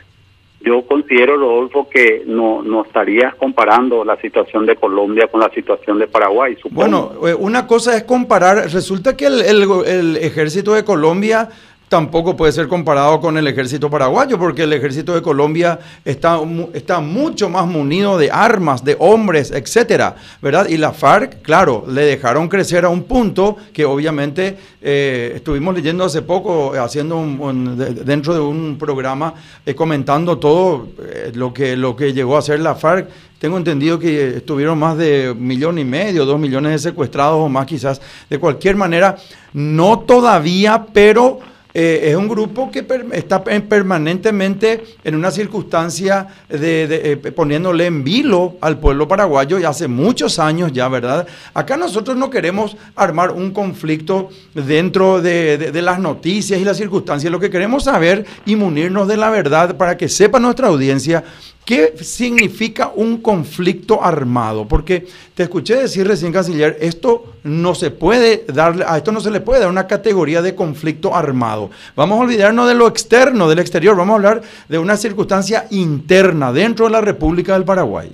Yo 0.63 0.83
considero, 0.83 1.39
Rodolfo, 1.39 1.89
que 1.89 2.23
no, 2.27 2.63
no 2.63 2.85
estarías 2.85 3.35
comparando 3.37 4.05
la 4.05 4.21
situación 4.21 4.67
de 4.67 4.77
Colombia 4.77 5.27
con 5.27 5.41
la 5.41 5.49
situación 5.49 5.99
de 5.99 6.07
Paraguay. 6.07 6.55
Bueno, 6.71 7.13
eh, 7.27 7.35
una 7.35 7.67
cosa 7.67 7.97
es 7.97 8.05
comparar, 8.05 8.71
resulta 8.71 9.17
que 9.17 9.27
el, 9.27 9.41
el 9.41 10.17
ejército 10.19 10.75
de 10.75 10.85
Colombia 10.85 11.49
tampoco 11.91 12.37
puede 12.37 12.53
ser 12.53 12.69
comparado 12.69 13.21
con 13.21 13.37
el 13.37 13.49
ejército 13.49 13.91
paraguayo, 13.91 14.39
porque 14.39 14.63
el 14.63 14.73
ejército 14.73 15.13
de 15.13 15.23
Colombia 15.23 15.81
está, 16.05 16.39
está 16.73 17.01
mucho 17.01 17.49
más 17.51 17.67
munido 17.67 18.17
de 18.17 18.31
armas, 18.31 18.85
de 18.85 18.97
hombres, 19.01 19.51
etcétera, 19.51 20.15
¿verdad? 20.41 20.69
Y 20.69 20.77
la 20.77 20.93
FARC, 20.93 21.43
claro, 21.43 21.85
le 21.89 22.03
dejaron 22.03 22.49
crecer 22.49 22.85
a 22.85 22.89
un 22.91 23.03
punto 23.03 23.57
que 23.73 23.85
obviamente 23.85 24.57
eh, 24.81 25.33
estuvimos 25.35 25.75
leyendo 25.75 26.05
hace 26.05 26.23
poco, 26.23 26.75
haciendo 26.75 27.19
un, 27.19 27.77
dentro 28.05 28.35
de 28.35 28.41
un 28.41 28.79
programa, 28.79 29.35
eh, 29.67 29.75
comentando 29.75 30.39
todo 30.39 30.91
eh, 31.03 31.33
lo, 31.35 31.53
que, 31.53 31.77
lo 31.77 31.97
que 31.97 32.13
llegó 32.13 32.39
a 32.39 32.43
ser 32.43 32.61
la 32.61 32.77
FARC. 32.77 33.09
Tengo 33.41 33.57
entendido 33.57 33.99
que 33.99 34.37
estuvieron 34.37 34.79
más 34.79 34.97
de 34.97 35.33
un 35.33 35.45
millón 35.45 35.77
y 35.79 35.85
medio, 35.85 36.25
dos 36.25 36.39
millones 36.39 36.71
de 36.71 36.91
secuestrados 36.91 37.39
o 37.41 37.49
más 37.49 37.67
quizás. 37.67 38.01
De 38.29 38.39
cualquier 38.39 38.77
manera, 38.77 39.17
no 39.55 39.99
todavía, 40.01 40.87
pero 40.93 41.50
eh, 41.73 42.09
es 42.11 42.17
un 42.17 42.29
grupo 42.29 42.71
que 42.71 42.87
está 43.13 43.45
permanentemente 43.45 44.85
en 45.05 45.15
una 45.15 45.31
circunstancia 45.31 46.27
de, 46.49 47.13
eh, 47.13 47.17
poniéndole 47.17 47.87
en 47.87 48.03
vilo 48.03 48.57
al 48.61 48.79
pueblo 48.79 49.07
paraguayo 49.07 49.59
y 49.59 49.65
hace 49.65 49.89
muchos 49.89 50.39
años 50.39 50.73
ya, 50.73 50.89
¿verdad? 50.89 51.27
Acá 51.55 51.77
nosotros 51.77 52.17
no 52.17 52.31
queremos 52.31 52.77
armar 52.97 53.31
un 53.31 53.53
conflicto 53.53 54.31
dentro 54.55 55.23
de, 55.23 55.59
de 55.59 55.83
las 55.83 55.99
noticias 55.99 56.61
y 56.61 56.65
las 56.65 56.77
circunstancias, 56.77 57.31
lo 57.31 57.41
que 57.41 57.51
queremos 57.51 57.85
saber 57.85 58.27
y 58.47 58.57
munirnos 58.57 59.07
de 59.07 59.17
la 59.17 59.31
verdad 59.31 59.77
para 59.77 59.97
que 59.97 60.09
sepa 60.09 60.41
nuestra 60.41 60.69
audiencia 60.69 61.25
¿Qué 61.71 61.93
significa 61.99 62.91
un 62.97 63.19
conflicto 63.23 64.03
armado? 64.03 64.67
Porque 64.67 65.07
te 65.37 65.45
escuché 65.45 65.77
decir 65.77 66.05
recién, 66.05 66.33
canciller, 66.33 66.77
esto 66.81 67.35
no 67.45 67.77
se 67.77 67.93
puede 67.93 68.45
darle, 68.53 68.85
a 68.85 68.97
esto 68.97 69.13
no 69.13 69.21
se 69.21 69.31
le 69.31 69.41
puede 69.41 69.61
dar 69.61 69.69
una 69.69 69.87
categoría 69.87 70.43
de 70.43 70.57
conflicto 70.57 71.15
armado. 71.15 71.71
Vamos 71.95 72.19
a 72.19 72.23
olvidarnos 72.25 72.67
de 72.67 72.75
lo 72.75 72.89
externo, 72.89 73.49
del 73.49 73.61
exterior, 73.61 73.97
vamos 73.97 74.15
a 74.15 74.17
hablar 74.17 74.43
de 74.69 74.79
una 74.81 74.97
circunstancia 74.97 75.69
interna 75.71 76.53
dentro 76.53 76.87
de 76.87 76.91
la 76.91 77.03
República 77.03 77.53
del 77.53 77.63
Paraguay. 77.63 78.11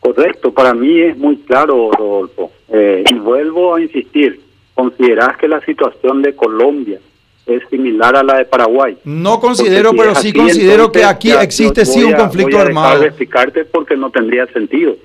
Correcto, 0.00 0.52
para 0.52 0.74
mí 0.74 1.00
es 1.00 1.16
muy 1.16 1.38
claro, 1.38 1.92
Rodolfo. 1.92 2.50
Eh, 2.68 3.04
y 3.10 3.14
vuelvo 3.14 3.74
a 3.74 3.80
insistir, 3.80 4.38
¿considerás 4.74 5.38
que 5.38 5.48
la 5.48 5.64
situación 5.64 6.20
de 6.20 6.36
Colombia 6.36 7.00
es 7.46 7.62
similar 7.68 8.16
a 8.16 8.22
la 8.22 8.38
de 8.38 8.44
Paraguay. 8.44 8.96
No 9.04 9.40
considero, 9.40 9.92
pero 9.92 10.14
sí 10.14 10.32
considero 10.32 10.92
que 10.92 11.04
aquí 11.04 11.32
existe 11.32 11.84
sí 11.84 12.02
un 12.04 12.12
conflicto 12.12 12.56
voy 12.56 12.60
a 12.60 12.66
armado. 12.66 13.00
de 13.00 13.08
explicarte 13.08 13.64
porque 13.64 13.96
no 13.96 14.10
tendría 14.10 14.46
sentido. 14.46 14.96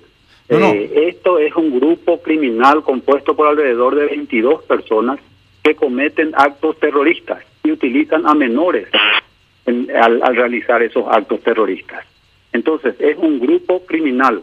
Eh, 0.50 1.08
esto 1.10 1.39
es 1.39 1.53
un 1.56 1.77
grupo 1.77 2.22
criminal 2.22 2.82
compuesto 2.84 3.36
por 3.36 3.48
alrededor 3.48 3.96
de 3.96 4.06
22 4.06 4.63
personas 4.63 5.20
que 5.62 5.75
cometen 5.75 6.32
actos 6.36 6.79
terroristas 6.79 7.44
y 7.63 7.72
utilizan 7.72 8.25
a 8.25 8.34
menores 8.34 8.88
al, 9.65 10.24
al 10.24 10.36
realizar 10.36 10.82
esos 10.82 11.03
actos 11.10 11.41
terroristas. 11.41 12.06
Entonces, 12.53 12.96
es 13.00 13.17
un 13.17 13.39
grupo 13.39 13.86
criminal 13.86 14.41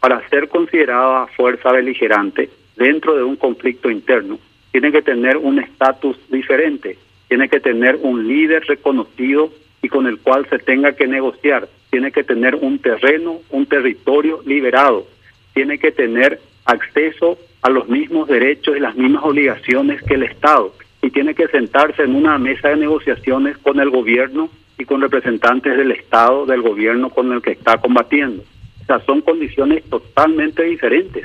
para 0.00 0.28
ser 0.28 0.48
considerada 0.48 1.28
fuerza 1.28 1.70
beligerante 1.70 2.50
dentro 2.76 3.16
de 3.16 3.22
un 3.22 3.36
conflicto 3.36 3.90
interno. 3.90 4.38
Tiene 4.72 4.90
que 4.90 5.02
tener 5.02 5.36
un 5.36 5.60
estatus 5.60 6.16
diferente, 6.28 6.98
tiene 7.34 7.48
que 7.48 7.58
tener 7.58 7.98
un 8.00 8.28
líder 8.28 8.64
reconocido 8.68 9.50
y 9.82 9.88
con 9.88 10.06
el 10.06 10.20
cual 10.20 10.46
se 10.48 10.60
tenga 10.60 10.92
que 10.92 11.08
negociar, 11.08 11.66
tiene 11.90 12.12
que 12.12 12.22
tener 12.22 12.54
un 12.54 12.78
terreno, 12.78 13.40
un 13.50 13.66
territorio 13.66 14.40
liberado, 14.46 15.08
tiene 15.52 15.80
que 15.80 15.90
tener 15.90 16.38
acceso 16.64 17.36
a 17.62 17.70
los 17.70 17.88
mismos 17.88 18.28
derechos 18.28 18.76
y 18.76 18.78
las 18.78 18.94
mismas 18.94 19.24
obligaciones 19.24 20.00
que 20.04 20.14
el 20.14 20.22
Estado 20.22 20.74
y 21.02 21.10
tiene 21.10 21.34
que 21.34 21.48
sentarse 21.48 22.04
en 22.04 22.14
una 22.14 22.38
mesa 22.38 22.68
de 22.68 22.76
negociaciones 22.76 23.58
con 23.58 23.80
el 23.80 23.90
gobierno 23.90 24.48
y 24.78 24.84
con 24.84 25.00
representantes 25.00 25.76
del 25.76 25.90
Estado, 25.90 26.46
del 26.46 26.62
gobierno 26.62 27.10
con 27.10 27.32
el 27.32 27.42
que 27.42 27.50
está 27.50 27.78
combatiendo. 27.78 28.44
O 28.82 28.86
sea, 28.86 29.00
son 29.00 29.22
condiciones 29.22 29.82
totalmente 29.90 30.62
diferentes. 30.62 31.24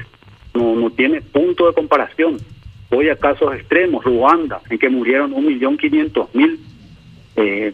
No, 0.56 0.74
no 0.74 0.90
tiene 0.90 1.22
punto 1.22 1.68
de 1.68 1.74
comparación. 1.76 2.40
Voy 2.90 3.10
a 3.10 3.16
casos 3.16 3.54
extremos, 3.54 4.04
Ruanda, 4.04 4.62
en 4.70 4.80
que 4.80 4.90
murieron 4.90 5.34
un 5.34 5.46
millón 5.46 5.78
quinientos 5.78 6.34
mil 6.34 6.60
eh, 7.36 7.74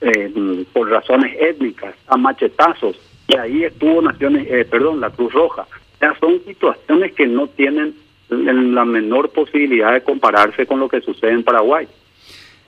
eh, 0.00 0.64
por 0.72 0.88
razones 0.88 1.36
étnicas, 1.38 1.94
a 2.06 2.16
machetazos, 2.16 2.96
y 3.26 3.36
ahí 3.36 3.64
estuvo 3.64 4.00
Naciones, 4.00 4.46
eh, 4.48 4.64
perdón, 4.64 5.00
la 5.00 5.10
Cruz 5.10 5.32
Roja. 5.32 5.66
Sea, 5.98 6.16
son 6.18 6.40
situaciones 6.46 7.12
que 7.12 7.26
no 7.26 7.48
tienen 7.48 7.94
la 8.30 8.84
menor 8.84 9.30
posibilidad 9.30 9.92
de 9.92 10.02
compararse 10.02 10.66
con 10.66 10.80
lo 10.80 10.88
que 10.88 11.00
sucede 11.00 11.32
en 11.32 11.42
Paraguay. 11.42 11.88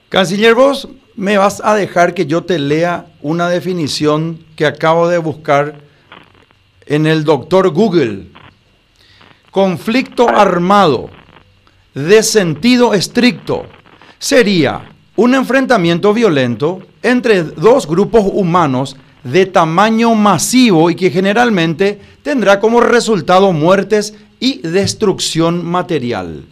Canciller, 0.09 0.55
vos 0.55 0.89
me 1.15 1.37
vas 1.37 1.61
a 1.63 1.75
dejar 1.75 2.13
que 2.13 2.25
yo 2.25 2.43
te 2.43 2.59
lea 2.59 3.05
una 3.21 3.49
definición 3.49 4.39
que 4.55 4.65
acabo 4.65 5.07
de 5.07 5.17
buscar 5.17 5.75
en 6.85 7.07
el 7.07 7.23
doctor 7.23 7.69
Google. 7.69 8.25
Conflicto 9.51 10.29
armado 10.29 11.09
de 11.93 12.23
sentido 12.23 12.93
estricto 12.93 13.65
sería 14.17 14.91
un 15.15 15.35
enfrentamiento 15.35 16.13
violento 16.13 16.81
entre 17.03 17.43
dos 17.43 17.87
grupos 17.87 18.23
humanos 18.31 18.95
de 19.23 19.45
tamaño 19.45 20.15
masivo 20.15 20.89
y 20.89 20.95
que 20.95 21.11
generalmente 21.11 21.99
tendrá 22.23 22.59
como 22.59 22.79
resultado 22.79 23.51
muertes 23.51 24.13
y 24.39 24.59
destrucción 24.59 25.65
material. 25.65 26.45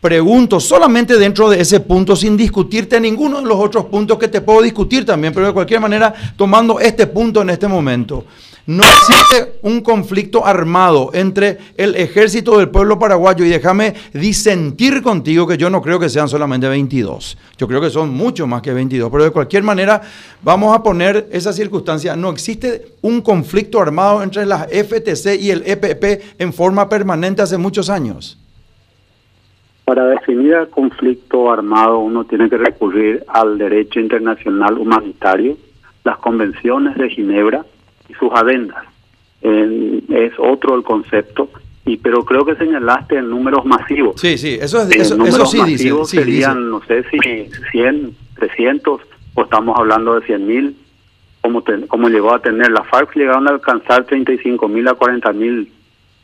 Pregunto 0.00 0.60
solamente 0.60 1.18
dentro 1.18 1.50
de 1.50 1.60
ese 1.60 1.80
punto, 1.80 2.14
sin 2.14 2.36
discutirte 2.36 3.00
ninguno 3.00 3.40
de 3.40 3.48
los 3.48 3.58
otros 3.58 3.86
puntos 3.86 4.16
que 4.16 4.28
te 4.28 4.40
puedo 4.40 4.62
discutir 4.62 5.04
también, 5.04 5.34
pero 5.34 5.48
de 5.48 5.52
cualquier 5.52 5.80
manera, 5.80 6.14
tomando 6.36 6.78
este 6.78 7.08
punto 7.08 7.42
en 7.42 7.50
este 7.50 7.66
momento. 7.66 8.24
No 8.68 8.82
existe 8.82 9.58
un 9.62 9.80
conflicto 9.80 10.44
armado 10.44 11.08
entre 11.14 11.56
el 11.78 11.94
ejército 11.94 12.58
del 12.58 12.68
pueblo 12.68 12.98
paraguayo 12.98 13.42
y 13.46 13.48
déjame 13.48 13.94
disentir 14.12 15.00
contigo 15.00 15.46
que 15.46 15.56
yo 15.56 15.70
no 15.70 15.80
creo 15.80 15.98
que 15.98 16.10
sean 16.10 16.28
solamente 16.28 16.68
22. 16.68 17.38
Yo 17.56 17.66
creo 17.66 17.80
que 17.80 17.88
son 17.88 18.10
mucho 18.10 18.46
más 18.46 18.60
que 18.60 18.74
22, 18.74 19.10
pero 19.10 19.24
de 19.24 19.30
cualquier 19.30 19.62
manera 19.62 20.02
vamos 20.42 20.76
a 20.76 20.82
poner 20.82 21.28
esa 21.32 21.54
circunstancia. 21.54 22.14
No 22.14 22.28
existe 22.28 22.92
un 23.00 23.22
conflicto 23.22 23.80
armado 23.80 24.22
entre 24.22 24.44
las 24.44 24.66
FTC 24.66 25.40
y 25.40 25.50
el 25.50 25.62
EPP 25.64 26.38
en 26.38 26.52
forma 26.52 26.90
permanente 26.90 27.40
hace 27.40 27.56
muchos 27.56 27.88
años. 27.88 28.38
Para 29.86 30.08
definir 30.08 30.52
el 30.52 30.68
conflicto 30.68 31.50
armado 31.50 32.00
uno 32.00 32.24
tiene 32.24 32.50
que 32.50 32.58
recurrir 32.58 33.24
al 33.28 33.56
derecho 33.56 33.98
internacional 33.98 34.76
humanitario, 34.76 35.56
las 36.04 36.18
convenciones 36.18 36.98
de 36.98 37.08
Ginebra 37.08 37.64
y 38.08 38.14
sus 38.14 38.32
adendas. 38.32 38.84
es 39.42 40.32
otro 40.38 40.74
el 40.74 40.82
concepto, 40.82 41.50
y 41.84 41.96
pero 41.96 42.24
creo 42.24 42.44
que 42.44 42.54
señalaste 42.56 43.16
en 43.16 43.30
números 43.30 43.64
masivos. 43.64 44.20
Sí, 44.20 44.36
sí, 44.36 44.58
eso, 44.60 44.82
es, 44.82 44.90
eso, 44.90 45.24
eso 45.24 45.46
sí 45.46 45.62
dice. 45.64 45.92
serían, 46.04 46.70
no 46.70 46.82
sé 46.84 47.04
si 47.10 47.18
100, 47.70 48.14
300, 48.34 49.00
o 49.34 49.42
estamos 49.42 49.78
hablando 49.78 50.18
de 50.18 50.26
100 50.26 50.46
mil, 50.46 50.76
como, 51.40 51.62
como 51.88 52.08
llegó 52.08 52.34
a 52.34 52.40
tener 52.40 52.70
la 52.70 52.82
FARC, 52.84 53.14
llegaron 53.16 53.46
a 53.48 53.52
alcanzar 53.52 54.04
35 54.04 54.68
mil 54.68 54.86
a 54.88 54.94
40 54.94 55.32
mil 55.32 55.72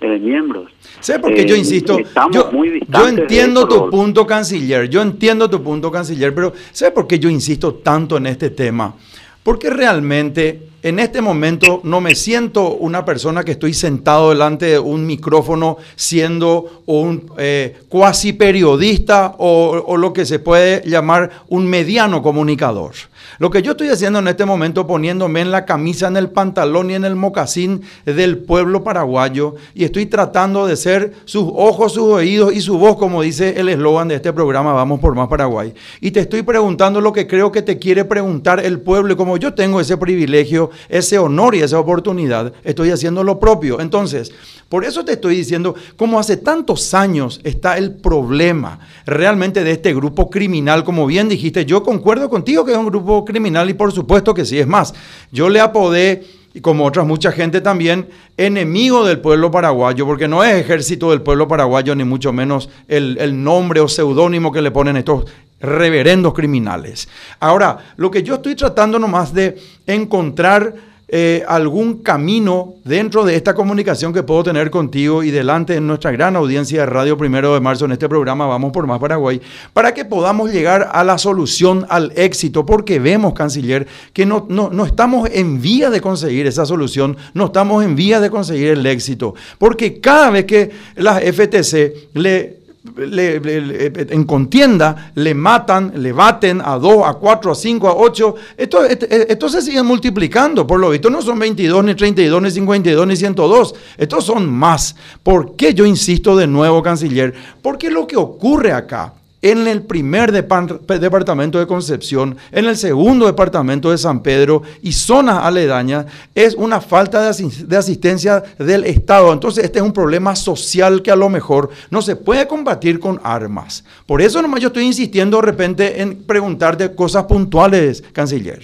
eh, 0.00 0.18
miembros. 0.18 0.70
Sé 1.00 1.18
porque 1.18 1.46
yo 1.46 1.54
eh, 1.54 1.58
insisto, 1.58 1.98
yo, 2.30 2.50
yo, 2.88 3.08
entiendo 3.08 3.66
tu 3.66 3.88
punto, 3.90 4.26
canciller, 4.26 4.88
yo 4.88 5.00
entiendo 5.00 5.48
tu 5.48 5.62
punto, 5.62 5.90
canciller, 5.90 6.34
pero 6.34 6.52
¿sé 6.72 6.90
por 6.90 7.06
qué 7.06 7.18
yo 7.18 7.28
insisto 7.28 7.74
tanto 7.74 8.16
en 8.16 8.26
este 8.26 8.50
tema? 8.50 8.94
Porque 9.42 9.70
realmente 9.70 10.60
en 10.84 10.98
este 10.98 11.22
momento 11.22 11.80
no 11.82 12.02
me 12.02 12.14
siento 12.14 12.74
una 12.74 13.06
persona 13.06 13.42
que 13.42 13.52
estoy 13.52 13.72
sentado 13.72 14.28
delante 14.28 14.66
de 14.66 14.78
un 14.78 15.06
micrófono 15.06 15.78
siendo 15.96 16.82
un 16.84 17.32
eh, 17.38 17.78
cuasi 17.88 18.34
periodista 18.34 19.34
o 19.38 19.96
lo 19.96 20.12
que 20.12 20.26
se 20.26 20.40
puede 20.40 20.86
llamar 20.86 21.30
un 21.48 21.66
mediano 21.66 22.22
comunicador. 22.22 22.92
Lo 23.38 23.50
que 23.50 23.62
yo 23.62 23.72
estoy 23.72 23.88
haciendo 23.88 24.18
en 24.18 24.28
este 24.28 24.44
momento 24.44 24.86
poniéndome 24.86 25.40
en 25.40 25.50
la 25.50 25.64
camisa, 25.64 26.08
en 26.08 26.16
el 26.16 26.30
pantalón 26.30 26.90
y 26.90 26.94
en 26.94 27.04
el 27.04 27.16
mocasín 27.16 27.82
del 28.04 28.38
pueblo 28.38 28.84
paraguayo 28.84 29.54
y 29.74 29.84
estoy 29.84 30.06
tratando 30.06 30.66
de 30.66 30.76
ser 30.76 31.14
sus 31.24 31.44
ojos, 31.54 31.94
sus 31.94 32.04
oídos 32.04 32.54
y 32.54 32.60
su 32.60 32.78
voz, 32.78 32.96
como 32.96 33.22
dice 33.22 33.60
el 33.60 33.68
eslogan 33.68 34.08
de 34.08 34.16
este 34.16 34.32
programa, 34.32 34.72
Vamos 34.72 35.00
por 35.00 35.14
más 35.14 35.28
Paraguay. 35.28 35.72
Y 36.00 36.10
te 36.10 36.20
estoy 36.20 36.42
preguntando 36.42 37.00
lo 37.00 37.12
que 37.12 37.26
creo 37.26 37.52
que 37.52 37.62
te 37.62 37.78
quiere 37.78 38.04
preguntar 38.04 38.64
el 38.64 38.80
pueblo 38.80 39.12
y 39.12 39.16
como 39.16 39.36
yo 39.36 39.54
tengo 39.54 39.80
ese 39.80 39.96
privilegio, 39.96 40.70
ese 40.88 41.18
honor 41.18 41.54
y 41.54 41.60
esa 41.60 41.78
oportunidad, 41.78 42.52
estoy 42.64 42.90
haciendo 42.90 43.24
lo 43.24 43.38
propio. 43.38 43.80
Entonces, 43.80 44.32
por 44.68 44.84
eso 44.84 45.04
te 45.04 45.12
estoy 45.12 45.36
diciendo, 45.36 45.74
como 45.96 46.18
hace 46.18 46.36
tantos 46.36 46.94
años 46.94 47.40
está 47.44 47.78
el 47.78 47.92
problema 47.94 48.80
realmente 49.06 49.62
de 49.62 49.70
este 49.70 49.94
grupo 49.94 50.30
criminal, 50.30 50.82
como 50.82 51.06
bien 51.06 51.28
dijiste, 51.28 51.64
yo 51.64 51.82
concuerdo 51.82 52.28
contigo 52.28 52.64
que 52.64 52.72
es 52.72 52.78
un 52.78 52.86
grupo 52.86 53.13
criminal 53.22 53.68
y 53.68 53.74
por 53.74 53.92
supuesto 53.92 54.32
que 54.32 54.46
sí, 54.46 54.58
es 54.58 54.66
más, 54.66 54.94
yo 55.30 55.50
le 55.50 55.60
apodé 55.60 56.24
y 56.54 56.60
como 56.60 56.86
otras 56.86 57.04
mucha 57.04 57.32
gente 57.32 57.60
también, 57.60 58.08
enemigo 58.36 59.04
del 59.04 59.18
pueblo 59.18 59.50
paraguayo, 59.50 60.06
porque 60.06 60.28
no 60.28 60.44
es 60.44 60.54
ejército 60.54 61.10
del 61.10 61.20
pueblo 61.20 61.48
paraguayo, 61.48 61.96
ni 61.96 62.04
mucho 62.04 62.32
menos 62.32 62.70
el, 62.86 63.18
el 63.20 63.42
nombre 63.42 63.80
o 63.80 63.88
seudónimo 63.88 64.52
que 64.52 64.62
le 64.62 64.70
ponen 64.70 64.96
estos 64.96 65.24
reverendos 65.60 66.32
criminales. 66.32 67.08
Ahora, 67.40 67.78
lo 67.96 68.08
que 68.08 68.22
yo 68.22 68.36
estoy 68.36 68.54
tratando 68.54 69.00
nomás 69.00 69.34
de 69.34 69.60
encontrar 69.86 70.74
eh, 71.08 71.44
algún 71.46 72.02
camino 72.02 72.74
dentro 72.84 73.24
de 73.24 73.36
esta 73.36 73.54
comunicación 73.54 74.12
que 74.12 74.22
puedo 74.22 74.42
tener 74.42 74.70
contigo 74.70 75.22
y 75.22 75.30
delante 75.30 75.74
de 75.74 75.80
nuestra 75.80 76.10
gran 76.10 76.34
audiencia 76.34 76.80
de 76.80 76.86
Radio 76.86 77.18
Primero 77.18 77.52
de 77.52 77.60
Marzo 77.60 77.84
en 77.84 77.92
este 77.92 78.08
programa 78.08 78.46
Vamos 78.46 78.72
por 78.72 78.86
Más 78.86 78.98
Paraguay, 78.98 79.40
para 79.72 79.92
que 79.92 80.04
podamos 80.04 80.50
llegar 80.50 80.88
a 80.92 81.04
la 81.04 81.18
solución, 81.18 81.86
al 81.88 82.12
éxito, 82.16 82.64
porque 82.64 82.98
vemos, 82.98 83.34
canciller, 83.34 83.86
que 84.12 84.24
no, 84.24 84.46
no, 84.48 84.70
no 84.70 84.86
estamos 84.86 85.28
en 85.30 85.60
vía 85.60 85.90
de 85.90 86.00
conseguir 86.00 86.46
esa 86.46 86.64
solución, 86.64 87.16
no 87.34 87.46
estamos 87.46 87.84
en 87.84 87.96
vía 87.96 88.18
de 88.20 88.30
conseguir 88.30 88.68
el 88.68 88.86
éxito, 88.86 89.34
porque 89.58 90.00
cada 90.00 90.30
vez 90.30 90.46
que 90.46 90.70
las 90.96 91.22
FTC 91.22 92.14
le 92.14 92.63
en 92.84 94.24
contienda 94.24 95.12
le 95.14 95.34
matan, 95.34 95.92
le 95.96 96.12
baten 96.12 96.60
a 96.62 96.78
2, 96.78 97.06
a 97.06 97.14
4, 97.14 97.52
a 97.52 97.54
5, 97.54 97.88
a 97.88 97.94
8. 97.94 98.34
Esto, 98.58 98.84
esto, 98.84 99.48
se 99.48 99.62
sigue 99.62 99.82
multiplicando. 99.82 100.66
Por 100.66 100.80
lo 100.80 100.90
visto 100.90 101.08
no 101.08 101.22
son 101.22 101.38
22, 101.38 101.84
ni 101.84 101.94
32, 101.94 102.42
ni 102.42 102.50
52, 102.50 103.06
ni 103.06 103.16
102. 103.16 103.74
Estos 103.96 104.24
son 104.24 104.50
más. 104.50 104.94
¿Por 105.22 105.56
qué 105.56 105.72
yo 105.72 105.86
insisto 105.86 106.36
de 106.36 106.46
nuevo, 106.46 106.82
canciller? 106.82 107.34
Porque 107.62 107.90
lo 107.90 108.06
que 108.06 108.16
ocurre 108.16 108.72
acá 108.72 109.14
en 109.44 109.68
el 109.68 109.82
primer 109.82 110.32
departamento 110.32 111.58
de 111.58 111.66
Concepción, 111.66 112.38
en 112.50 112.64
el 112.64 112.78
segundo 112.78 113.26
departamento 113.26 113.90
de 113.90 113.98
San 113.98 114.22
Pedro 114.22 114.62
y 114.80 114.92
zonas 114.92 115.44
aledañas, 115.44 116.06
es 116.34 116.54
una 116.54 116.80
falta 116.80 117.20
de, 117.20 117.76
asistencia 117.76 118.42
del 118.58 118.84
Estado. 118.84 119.30
Entonces 119.34 119.64
este 119.64 119.80
es 119.80 119.84
un 119.84 119.92
problema 119.92 120.34
social 120.34 121.02
que 121.02 121.10
a 121.10 121.16
lo 121.16 121.28
mejor 121.28 121.68
no 121.90 122.00
se 122.00 122.16
puede 122.16 122.48
combatir 122.48 122.98
con 122.98 123.20
armas. 123.22 123.84
Por 124.06 124.22
eso 124.22 124.40
nomás 124.40 124.60
yo 124.60 124.68
estoy 124.68 124.84
insistiendo 124.84 125.36
de 125.36 125.42
repente 125.42 126.00
en 126.00 126.24
preguntarte 126.24 126.94
cosas 126.94 127.24
puntuales, 127.24 128.00
canciller. 128.14 128.62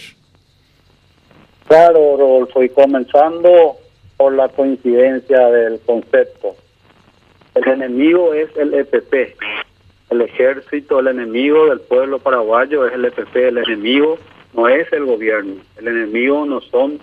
Claro, 1.68 2.16
Rodolfo, 2.16 2.62
y 2.62 2.70
comenzando 2.70 3.76
por 4.16 4.32
la 4.32 4.48
coincidencia 4.48 5.46
del 5.48 5.78
concepto. 5.80 6.56
El 7.54 7.68
enemigo 7.68 8.32
es 8.32 8.48
el 8.56 8.72
EPP 8.72 9.36
el 10.10 10.20
ejército, 10.22 10.98
el 11.00 11.08
enemigo 11.08 11.66
del 11.66 11.80
pueblo 11.80 12.18
paraguayo 12.18 12.86
es 12.86 12.94
el 12.94 13.04
EPP, 13.04 13.36
el 13.36 13.58
enemigo 13.58 14.18
no 14.54 14.68
es 14.68 14.92
el 14.92 15.04
gobierno, 15.04 15.54
el 15.78 15.88
enemigo 15.88 16.44
no 16.44 16.60
son 16.60 16.98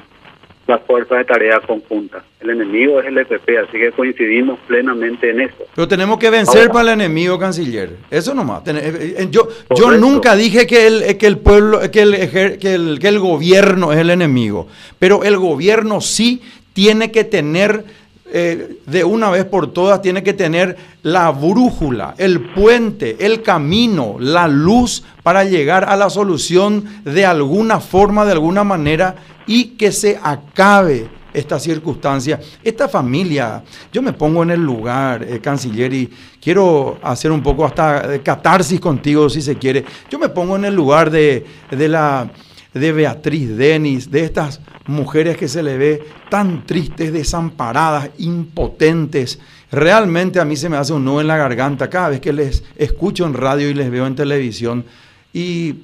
las 0.68 0.82
fuerzas 0.82 1.20
de 1.20 1.26
tarea 1.26 1.62
conjunta. 1.62 2.24
El 2.42 2.50
enemigo 2.50 3.00
es 3.00 3.08
el 3.08 3.18
EPP, 3.18 3.50
así 3.66 3.78
que 3.78 3.92
coincidimos 3.94 4.60
plenamente 4.68 5.30
en 5.30 5.42
eso. 5.42 5.66
Pero 5.74 5.88
tenemos 5.88 6.20
que 6.20 6.30
vencer 6.30 6.70
para 6.70 6.94
el 6.94 7.00
enemigo, 7.00 7.40
canciller. 7.40 7.96
Eso 8.12 8.34
nomás. 8.34 8.68
Eh, 8.68 9.16
eh, 9.18 9.28
yo, 9.32 9.48
yo 9.76 9.92
nunca 9.92 10.36
dije 10.36 10.68
que 10.68 10.88
el, 10.88 11.18
que 11.18 11.28
el 11.28 11.38
pueblo, 11.38 11.80
que 11.90 12.02
el, 12.02 12.60
que, 12.60 12.74
el, 12.74 13.00
que 13.00 13.08
el 13.08 13.20
gobierno 13.20 13.94
es 13.94 14.00
el 14.00 14.10
enemigo, 14.10 14.68
pero 15.00 15.24
el 15.24 15.38
gobierno 15.38 16.02
sí 16.02 16.42
tiene 16.74 17.12
que 17.12 17.24
tener 17.24 17.86
eh, 18.32 18.80
de 18.86 19.04
una 19.04 19.30
vez 19.30 19.46
por 19.46 19.72
todas 19.72 20.02
tiene 20.02 20.22
que 20.22 20.34
tener 20.34 20.76
la 21.04 21.32
brújula, 21.32 22.14
el 22.18 22.54
puente, 22.54 23.16
el 23.26 23.42
camino, 23.42 24.18
la 24.20 24.48
luz 24.48 25.04
para 25.24 25.46
llegar 25.46 25.86
a 25.86 25.96
la 25.96 26.10
solución 26.10 26.84
de 27.06 27.26
alguna 27.26 27.80
forma, 27.80 28.26
de 28.26 28.34
alguna 28.34 28.64
manera, 28.64 29.16
y 29.46 29.76
que 29.78 29.92
se 29.92 30.20
acabe 30.22 31.10
esta 31.34 31.60
circunstancia. 31.60 32.40
Esta 32.64 32.90
familia, 32.90 33.64
yo 33.94 34.02
me 34.02 34.14
pongo 34.14 34.44
en 34.44 34.52
el 34.52 34.62
lugar, 34.62 35.24
eh, 35.24 35.40
canciller, 35.40 35.94
y 35.94 36.10
quiero 36.42 36.98
hacer 37.02 37.32
un 37.32 37.42
poco 37.42 37.66
hasta 37.66 38.08
de 38.08 38.22
catarsis 38.22 38.80
contigo, 38.80 39.30
si 39.30 39.42
se 39.42 39.56
quiere. 39.56 39.86
Yo 40.10 40.20
me 40.20 40.30
pongo 40.30 40.56
en 40.56 40.66
el 40.66 40.76
lugar 40.76 41.12
de, 41.12 41.46
de 41.70 41.88
la 41.88 42.30
de 42.78 42.92
Beatriz 42.92 43.56
Denis, 43.58 44.10
de 44.12 44.24
estas 44.24 44.60
mujeres 44.86 45.38
que 45.38 45.48
se 45.48 45.64
le 45.64 45.78
ve 45.78 46.04
tan 46.30 46.66
tristes, 46.66 47.12
desamparadas, 47.14 48.10
impotentes. 48.18 49.40
Realmente 49.72 50.40
a 50.40 50.46
mí 50.46 50.56
se 50.56 50.70
me 50.70 50.78
hace 50.78 50.94
un 50.94 51.06
nudo 51.06 51.22
en 51.22 51.28
la 51.28 51.38
garganta 51.38 51.90
cada 51.90 52.10
vez 52.10 52.22
que 52.22 52.34
les 52.34 52.64
escucho 52.76 53.26
en 53.26 53.34
radio 53.34 53.70
y 53.70 53.74
les 53.74 53.92
veo 53.92 54.08
en 54.08 54.16
televisión. 54.16 54.86
Y 55.34 55.76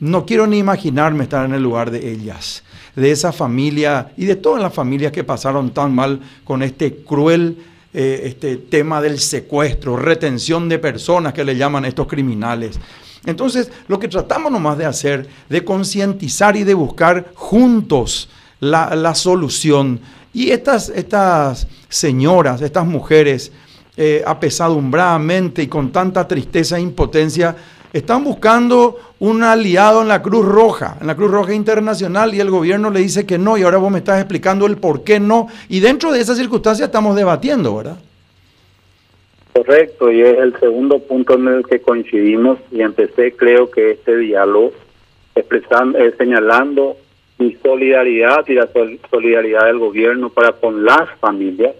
no 0.00 0.26
quiero 0.26 0.46
ni 0.46 0.58
imaginarme 0.58 1.24
estar 1.24 1.44
en 1.44 1.54
el 1.54 1.62
lugar 1.62 1.90
de 1.90 2.10
ellas, 2.10 2.62
de 2.94 3.10
esa 3.10 3.32
familia 3.32 4.12
y 4.16 4.26
de 4.26 4.36
todas 4.36 4.62
las 4.62 4.74
familias 4.74 5.12
que 5.12 5.24
pasaron 5.24 5.70
tan 5.70 5.94
mal 5.94 6.20
con 6.44 6.62
este 6.62 6.96
cruel 6.96 7.56
eh, 7.98 8.28
este 8.28 8.58
tema 8.58 9.00
del 9.00 9.18
secuestro, 9.18 9.96
retención 9.96 10.68
de 10.68 10.78
personas 10.78 11.32
que 11.32 11.44
le 11.44 11.56
llaman 11.56 11.86
estos 11.86 12.06
criminales. 12.06 12.78
Entonces, 13.26 13.70
lo 13.88 13.98
que 13.98 14.08
tratamos 14.08 14.50
nomás 14.50 14.78
de 14.78 14.86
hacer, 14.86 15.28
de 15.48 15.64
concientizar 15.64 16.56
y 16.56 16.64
de 16.64 16.74
buscar 16.74 17.32
juntos 17.34 18.28
la, 18.60 19.14
solución. 19.14 20.00
Y 20.32 20.50
estas, 20.50 20.88
estas 20.90 21.66
señoras, 21.88 22.62
estas 22.62 22.86
mujeres, 22.86 23.52
eh, 23.96 24.22
apesadumbradamente 24.26 25.62
y 25.62 25.66
con 25.66 25.90
tanta 25.90 26.26
tristeza 26.28 26.78
e 26.78 26.82
impotencia, 26.82 27.56
están 27.92 28.24
buscando 28.24 28.98
un 29.18 29.42
aliado 29.42 30.02
en 30.02 30.08
la 30.08 30.22
Cruz 30.22 30.44
Roja, 30.44 30.98
en 31.00 31.06
la 31.06 31.16
Cruz 31.16 31.30
Roja 31.30 31.54
Internacional, 31.54 32.34
y 32.34 32.40
el 32.40 32.50
gobierno 32.50 32.90
le 32.90 33.00
dice 33.00 33.24
que 33.24 33.38
no, 33.38 33.56
y 33.56 33.62
ahora 33.62 33.78
vos 33.78 33.90
me 33.90 33.98
estás 33.98 34.20
explicando 34.20 34.66
el 34.66 34.76
por 34.76 35.02
qué 35.02 35.18
no. 35.18 35.48
Y 35.68 35.80
dentro 35.80 36.12
de 36.12 36.20
esa 36.20 36.34
circunstancia 36.34 36.86
estamos 36.86 37.16
debatiendo, 37.16 37.76
¿verdad? 37.76 37.96
Correcto, 39.56 40.12
y 40.12 40.20
es 40.20 40.36
el 40.36 40.54
segundo 40.60 40.98
punto 40.98 41.32
en 41.32 41.48
el 41.48 41.66
que 41.66 41.80
coincidimos 41.80 42.58
y 42.70 42.82
empecé 42.82 43.32
creo 43.32 43.70
que 43.70 43.92
este 43.92 44.18
diálogo 44.18 44.72
expresando, 45.34 45.98
eh, 45.98 46.12
señalando 46.18 46.98
mi 47.38 47.54
solidaridad 47.54 48.46
y 48.48 48.52
la 48.52 48.68
solidaridad 49.10 49.64
del 49.64 49.78
gobierno 49.78 50.28
para 50.28 50.52
con 50.52 50.84
las 50.84 51.08
familias, 51.20 51.74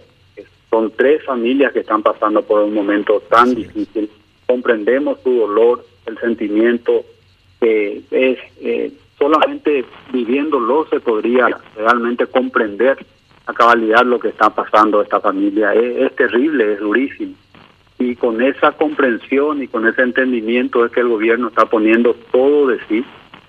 son 0.71 0.89
tres 0.89 1.23
familias 1.23 1.71
que 1.71 1.81
están 1.81 2.01
pasando 2.01 2.41
por 2.41 2.63
un 2.63 2.73
momento 2.73 3.21
tan 3.29 3.53
difícil, 3.53 4.09
comprendemos 4.47 5.19
su 5.23 5.33
dolor, 5.33 5.85
el 6.07 6.17
sentimiento 6.17 7.05
que 7.59 8.01
es 8.09 8.39
eh, 8.59 8.91
solamente 9.19 9.85
viviéndolo 10.11 10.87
se 10.89 10.99
podría 10.99 11.47
realmente 11.75 12.25
comprender 12.25 12.97
a 13.45 13.53
cabalidad 13.53 14.03
lo 14.03 14.19
que 14.19 14.29
está 14.29 14.49
pasando 14.49 14.99
a 14.99 15.03
esta 15.03 15.19
familia, 15.19 15.75
es 15.75 16.15
terrible, 16.15 16.73
es 16.73 16.79
durísimo 16.79 17.35
y 17.99 18.15
con 18.15 18.41
esa 18.41 18.71
comprensión 18.73 19.63
y 19.63 19.67
con 19.67 19.87
ese 19.87 20.01
entendimiento 20.01 20.85
es 20.85 20.91
que 20.91 20.99
el 20.99 21.07
gobierno 21.07 21.47
está 21.47 21.65
poniendo 21.65 22.15
todo 22.31 22.67
de 22.67 22.79
sí 22.87 23.03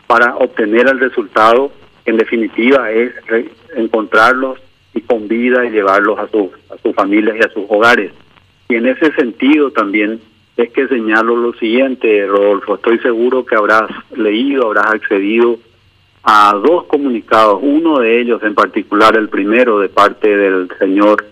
para 0.07 0.37
obtener 0.37 0.88
el 0.88 1.00
resultado 1.00 1.71
que 2.05 2.11
en 2.11 2.17
definitiva 2.17 2.90
es 2.90 3.12
encontrarlos 3.76 4.59
y 4.95 5.02
con 5.02 5.28
vida 5.28 5.67
y 5.67 5.71
llevarlos 5.71 6.19
a, 6.19 6.28
sus 6.28 6.49
a 6.71 6.78
sus 6.83 6.95
familias 6.95 7.37
y 7.37 7.45
a 7.45 7.50
sus 7.50 7.64
hogares. 7.68 8.12
Y 8.68 8.77
en 8.77 8.87
ese 8.87 9.12
sentido 9.12 9.70
también 9.70 10.20
es 10.57 10.70
que 10.70 10.88
señalo 10.88 11.37
lo 11.37 11.53
siguiente, 11.55 12.27
Rodolfo, 12.27 12.77
estoy 12.77 12.99
seguro 12.99 13.44
que 13.44 13.55
habrás 13.55 13.90
leído, 14.16 14.66
habrás 14.66 14.87
accedido 14.87 15.59
a 16.25 16.53
dos 16.55 16.85
comunicados, 16.85 17.61
uno 17.62 18.01
de 18.01 18.20
ellos 18.20 18.42
en 18.42 18.55
particular, 18.55 19.16
el 19.16 19.29
primero 19.29 19.79
de 19.79 19.88
parte 19.88 20.37
del 20.37 20.68
señor 20.79 21.25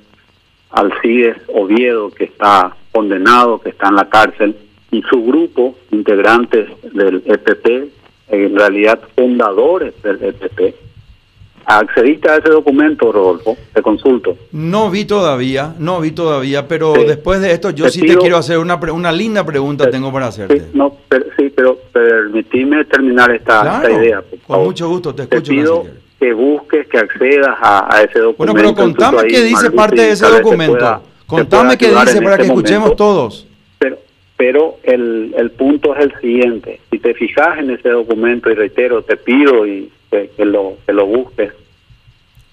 Alcides 0.70 1.36
Oviedo, 1.48 2.10
que 2.10 2.24
está 2.24 2.76
condenado, 2.96 3.60
que 3.60 3.68
está 3.68 3.88
en 3.88 3.96
la 3.96 4.08
cárcel, 4.08 4.56
y 4.90 5.02
su 5.02 5.22
grupo, 5.22 5.74
integrantes 5.90 6.66
del 6.94 7.22
EPP, 7.26 7.92
en 8.28 8.56
realidad 8.56 8.98
fundadores 9.14 9.92
del 10.02 10.22
EPP. 10.22 10.74
¿Accediste 11.66 12.30
a 12.30 12.36
ese 12.36 12.48
documento, 12.48 13.12
Rodolfo? 13.12 13.56
Te 13.74 13.82
consulto. 13.82 14.36
No 14.52 14.88
vi 14.88 15.04
todavía, 15.04 15.74
no 15.78 16.00
vi 16.00 16.12
todavía, 16.12 16.68
pero 16.68 16.94
después 16.94 17.40
de 17.40 17.52
esto 17.52 17.70
yo 17.70 17.88
sí 17.90 18.00
te 18.00 18.16
quiero 18.16 18.38
hacer 18.38 18.56
una, 18.58 18.76
una 18.76 19.12
linda 19.12 19.44
pregunta, 19.44 19.90
tengo 19.90 20.10
para 20.10 20.28
hacerte. 20.28 20.60
Sí, 20.60 20.66
no, 20.72 20.96
pero, 21.08 21.26
sí, 21.36 21.52
pero 21.54 21.76
permitime 21.92 22.84
terminar 22.86 23.30
esta, 23.32 23.82
idea. 23.90 24.22
con 24.46 24.64
mucho 24.64 24.88
gusto, 24.88 25.14
te 25.14 25.24
escucho. 25.24 25.42
Te 25.42 25.50
pido 25.50 25.84
que 26.18 26.32
busques, 26.32 26.86
que 26.88 26.98
accedas 26.98 27.58
a, 27.60 28.00
ese 28.02 28.20
documento. 28.20 28.54
Bueno, 28.54 28.54
pero 28.54 28.74
contame 28.74 29.24
qué 29.28 29.42
dice 29.42 29.70
parte 29.70 30.00
de 30.00 30.10
ese 30.12 30.26
documento. 30.26 31.02
Contame 31.26 31.76
qué 31.76 31.88
dice 31.88 32.22
para 32.22 32.36
que 32.36 32.42
este 32.42 32.54
escuchemos 32.54 32.96
todos. 32.96 33.46
Pero, 33.78 33.98
pero 34.36 34.78
el, 34.84 35.34
el 35.36 35.50
punto 35.50 35.94
es 35.96 36.04
el 36.04 36.20
siguiente. 36.20 36.80
Si 36.90 36.98
te 36.98 37.14
fijas 37.14 37.58
en 37.58 37.70
ese 37.70 37.88
documento, 37.88 38.50
y 38.50 38.54
reitero, 38.54 39.02
te 39.02 39.16
pido 39.16 39.66
y 39.66 39.90
que, 40.10 40.44
lo, 40.44 40.76
que 40.86 40.92
lo 40.92 41.06
busques, 41.06 41.52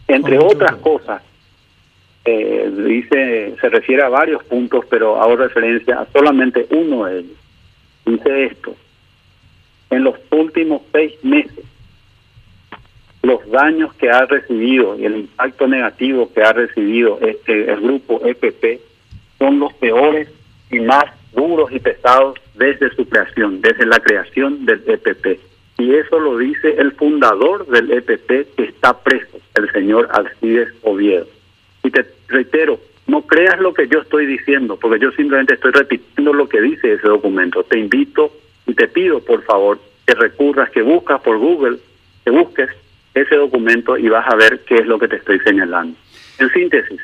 entre 0.07 0.39
otras 0.39 0.75
cosas, 0.77 1.21
eh, 2.25 2.71
dice 2.85 3.55
se 3.59 3.69
refiere 3.69 4.03
a 4.03 4.09
varios 4.09 4.43
puntos, 4.45 4.85
pero 4.89 5.21
hago 5.21 5.35
referencia 5.35 5.99
a 5.99 6.07
solamente 6.11 6.67
uno 6.71 7.05
de 7.05 7.19
ellos. 7.19 7.37
Dice 8.05 8.45
esto, 8.45 8.75
en 9.89 10.03
los 10.03 10.15
últimos 10.31 10.81
seis 10.91 11.13
meses, 11.23 11.63
los 13.23 13.49
daños 13.49 13.93
que 13.93 14.09
ha 14.09 14.25
recibido 14.25 14.99
y 14.99 15.05
el 15.05 15.17
impacto 15.17 15.67
negativo 15.67 16.29
que 16.33 16.43
ha 16.43 16.51
recibido 16.51 17.19
este 17.21 17.71
el 17.71 17.79
grupo 17.79 18.21
EPP 18.23 18.81
son 19.39 19.59
los 19.59 19.73
peores 19.73 20.29
y 20.69 20.79
más 20.79 21.05
duros 21.33 21.71
y 21.71 21.79
pesados 21.79 22.37
desde 22.55 22.93
su 22.95 23.07
creación, 23.07 23.61
desde 23.61 23.85
la 23.85 23.99
creación 23.99 24.65
del 24.65 24.83
EPP. 24.85 25.39
Y 25.79 25.95
eso 25.95 26.19
lo 26.19 26.37
dice 26.37 26.75
el 26.77 26.91
fundador 26.91 27.65
del 27.67 27.91
EPP 27.91 28.55
que 28.55 28.63
está 28.63 29.01
preso, 29.01 29.39
el 29.55 29.71
señor 29.71 30.09
Alcides 30.11 30.69
Oviedo. 30.83 31.27
Y 31.81 31.91
te 31.91 32.05
reitero, 32.27 32.79
no 33.07 33.21
creas 33.23 33.59
lo 33.59 33.73
que 33.73 33.87
yo 33.87 33.99
estoy 33.99 34.25
diciendo, 34.25 34.77
porque 34.79 35.01
yo 35.01 35.11
simplemente 35.11 35.55
estoy 35.55 35.71
repitiendo 35.71 36.33
lo 36.33 36.47
que 36.47 36.61
dice 36.61 36.93
ese 36.93 37.07
documento. 37.07 37.63
Te 37.63 37.79
invito 37.79 38.31
y 38.67 38.73
te 38.73 38.87
pido, 38.87 39.19
por 39.21 39.43
favor, 39.43 39.79
que 40.05 40.13
recurras, 40.13 40.69
que 40.69 40.81
buscas 40.81 41.21
por 41.21 41.37
Google, 41.37 41.79
que 42.23 42.31
busques 42.31 42.69
ese 43.13 43.35
documento 43.35 43.97
y 43.97 44.09
vas 44.09 44.27
a 44.27 44.35
ver 44.35 44.61
qué 44.65 44.75
es 44.75 44.85
lo 44.85 44.99
que 44.99 45.07
te 45.07 45.17
estoy 45.17 45.39
señalando. 45.39 45.97
En 46.39 46.49
síntesis, 46.51 47.01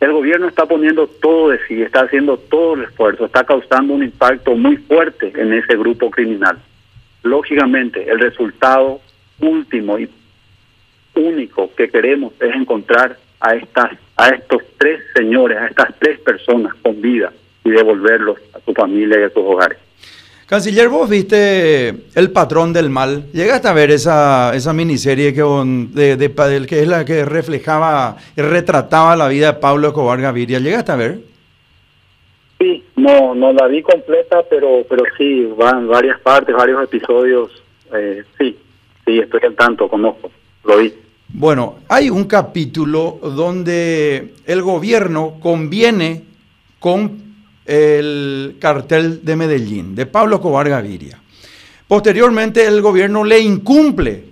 el 0.00 0.12
gobierno 0.12 0.48
está 0.48 0.66
poniendo 0.66 1.06
todo 1.06 1.50
de 1.50 1.58
sí, 1.66 1.82
está 1.82 2.02
haciendo 2.02 2.36
todo 2.36 2.74
el 2.74 2.84
esfuerzo, 2.84 3.26
está 3.26 3.44
causando 3.44 3.94
un 3.94 4.04
impacto 4.04 4.54
muy 4.54 4.76
fuerte 4.76 5.32
en 5.34 5.52
ese 5.52 5.76
grupo 5.76 6.10
criminal. 6.10 6.58
Lógicamente, 7.22 8.08
el 8.08 8.20
resultado 8.20 9.00
último 9.40 9.98
y 9.98 10.08
único 11.14 11.74
que 11.74 11.88
queremos 11.88 12.32
es 12.40 12.54
encontrar 12.54 13.16
a 13.40 13.54
estas 13.54 13.98
a 14.16 14.30
estos 14.30 14.62
tres 14.78 15.00
señores, 15.14 15.58
a 15.58 15.66
estas 15.66 15.94
tres 15.98 16.18
personas 16.20 16.74
con 16.82 17.00
vida 17.00 17.32
y 17.64 17.70
devolverlos 17.70 18.38
a 18.52 18.60
su 18.60 18.72
familia 18.72 19.20
y 19.20 19.22
a 19.24 19.30
sus 19.30 19.44
hogares. 19.44 19.78
Canciller, 20.48 20.88
vos 20.88 21.10
viste 21.10 21.88
El 22.14 22.30
Patrón 22.32 22.72
del 22.72 22.88
Mal. 22.88 23.26
¿Llegaste 23.34 23.68
a 23.68 23.74
ver 23.74 23.90
esa, 23.90 24.54
esa 24.54 24.72
miniserie 24.72 25.34
que, 25.34 25.42
de, 25.42 26.16
de, 26.16 26.66
que 26.66 26.80
es 26.80 26.88
la 26.88 27.04
que 27.04 27.26
reflejaba 27.26 28.16
y 28.34 28.40
retrataba 28.40 29.14
la 29.14 29.28
vida 29.28 29.52
de 29.52 29.58
Pablo 29.58 29.88
Escobar 29.88 30.18
Gaviria? 30.18 30.58
¿Llegaste 30.58 30.92
a 30.92 30.96
ver? 30.96 31.18
Sí, 32.58 32.82
no, 32.96 33.34
no 33.34 33.52
la 33.52 33.66
vi 33.66 33.82
completa, 33.82 34.42
pero, 34.48 34.86
pero 34.88 35.04
sí, 35.18 35.44
van 35.54 35.86
varias 35.86 36.18
partes, 36.20 36.56
varios 36.56 36.82
episodios. 36.82 37.50
Eh, 37.92 38.24
sí, 38.38 38.56
sí, 39.04 39.18
estoy 39.18 39.40
al 39.44 39.54
tanto, 39.54 39.86
conozco, 39.86 40.30
lo 40.64 40.78
vi. 40.78 40.94
Bueno, 41.28 41.80
hay 41.88 42.08
un 42.08 42.24
capítulo 42.24 43.18
donde 43.22 44.32
el 44.46 44.62
gobierno 44.62 45.34
conviene 45.42 46.22
con 46.78 47.27
el 47.68 48.56
cartel 48.58 49.20
de 49.22 49.36
Medellín, 49.36 49.94
de 49.94 50.06
Pablo 50.06 50.40
Cobar 50.40 50.68
Gaviria. 50.68 51.20
Posteriormente 51.86 52.66
el 52.66 52.80
gobierno 52.80 53.24
le 53.24 53.38
incumple 53.38 54.24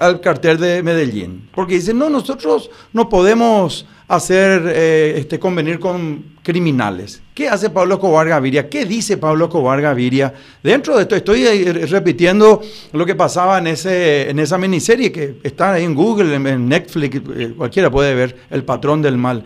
al 0.00 0.20
cartel 0.20 0.58
de 0.58 0.82
Medellín, 0.82 1.48
porque 1.54 1.74
dicen, 1.74 1.98
no, 1.98 2.10
nosotros 2.10 2.70
no 2.92 3.08
podemos 3.08 3.86
hacer, 4.08 4.62
eh, 4.66 5.14
este, 5.18 5.38
convenir 5.38 5.78
con 5.78 6.24
criminales. 6.42 7.22
¿Qué 7.32 7.48
hace 7.48 7.70
Pablo 7.70 7.94
Escobar 7.94 8.28
Gaviria? 8.28 8.68
¿Qué 8.68 8.86
dice 8.86 9.18
Pablo 9.18 9.44
Escobar 9.44 9.80
Gaviria? 9.80 10.34
Dentro 10.62 10.96
de 10.96 11.02
esto 11.02 11.14
estoy 11.14 11.64
repitiendo 11.86 12.60
lo 12.92 13.06
que 13.06 13.14
pasaba 13.14 13.58
en, 13.58 13.68
ese, 13.68 14.28
en 14.30 14.40
esa 14.40 14.58
miniserie 14.58 15.12
que 15.12 15.36
está 15.44 15.74
ahí 15.74 15.84
en 15.84 15.94
Google, 15.94 16.34
en, 16.34 16.68
Netflix, 16.68 17.20
eh, 17.36 17.54
cualquiera 17.56 17.88
puede 17.88 18.14
ver, 18.14 18.36
El 18.50 18.64
patrón 18.64 19.00
del 19.00 19.16
mal. 19.16 19.44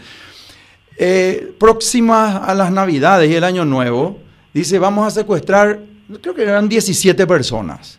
Eh, 0.96 1.52
próxima 1.58 2.38
a 2.38 2.54
las 2.54 2.70
Navidades 2.70 3.30
y 3.30 3.34
el 3.34 3.44
Año 3.44 3.64
Nuevo, 3.64 4.18
dice, 4.52 4.78
vamos 4.78 5.06
a 5.06 5.10
secuestrar, 5.10 5.80
creo 6.20 6.34
que 6.34 6.42
eran 6.42 6.68
17 6.68 7.26
personas. 7.26 7.98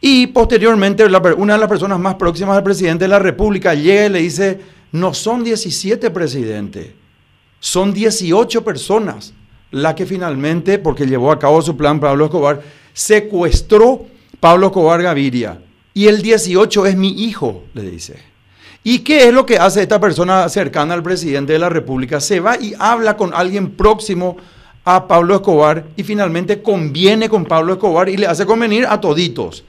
Y 0.00 0.26
posteriormente, 0.26 1.04
una 1.04 1.54
de 1.54 1.58
las 1.58 1.68
personas 1.68 1.98
más 1.98 2.16
próximas 2.16 2.56
al 2.56 2.62
presidente 2.62 3.04
de 3.04 3.08
la 3.08 3.18
República 3.18 3.74
llega 3.74 4.06
y 4.06 4.10
le 4.10 4.18
dice, 4.20 4.60
no 4.92 5.14
son 5.14 5.42
17 5.42 6.10
presidentes, 6.10 6.88
son 7.60 7.92
18 7.92 8.62
personas 8.62 9.32
la 9.70 9.94
que 9.94 10.06
finalmente, 10.06 10.78
porque 10.78 11.06
llevó 11.06 11.32
a 11.32 11.38
cabo 11.38 11.60
su 11.60 11.76
plan 11.76 11.98
Pablo 11.98 12.26
Escobar, 12.26 12.62
secuestró 12.92 14.06
Pablo 14.40 14.66
Escobar 14.66 15.02
Gaviria. 15.02 15.60
Y 15.92 16.06
el 16.06 16.22
18 16.22 16.86
es 16.86 16.96
mi 16.96 17.08
hijo, 17.24 17.64
le 17.74 17.82
dice. 17.82 18.35
¿Y 18.88 19.00
qué 19.00 19.26
es 19.26 19.34
lo 19.34 19.44
que 19.44 19.58
hace 19.58 19.82
esta 19.82 19.98
persona 19.98 20.48
cercana 20.48 20.94
al 20.94 21.02
presidente 21.02 21.52
de 21.52 21.58
la 21.58 21.68
República? 21.68 22.20
Se 22.20 22.38
va 22.38 22.56
y 22.56 22.72
habla 22.78 23.16
con 23.16 23.34
alguien 23.34 23.72
próximo 23.72 24.36
a 24.84 25.08
Pablo 25.08 25.34
Escobar 25.34 25.86
y 25.96 26.04
finalmente 26.04 26.62
conviene 26.62 27.28
con 27.28 27.46
Pablo 27.46 27.72
Escobar 27.72 28.08
y 28.08 28.16
le 28.16 28.28
hace 28.28 28.46
convenir 28.46 28.86
a 28.86 29.00
toditos. 29.00 29.64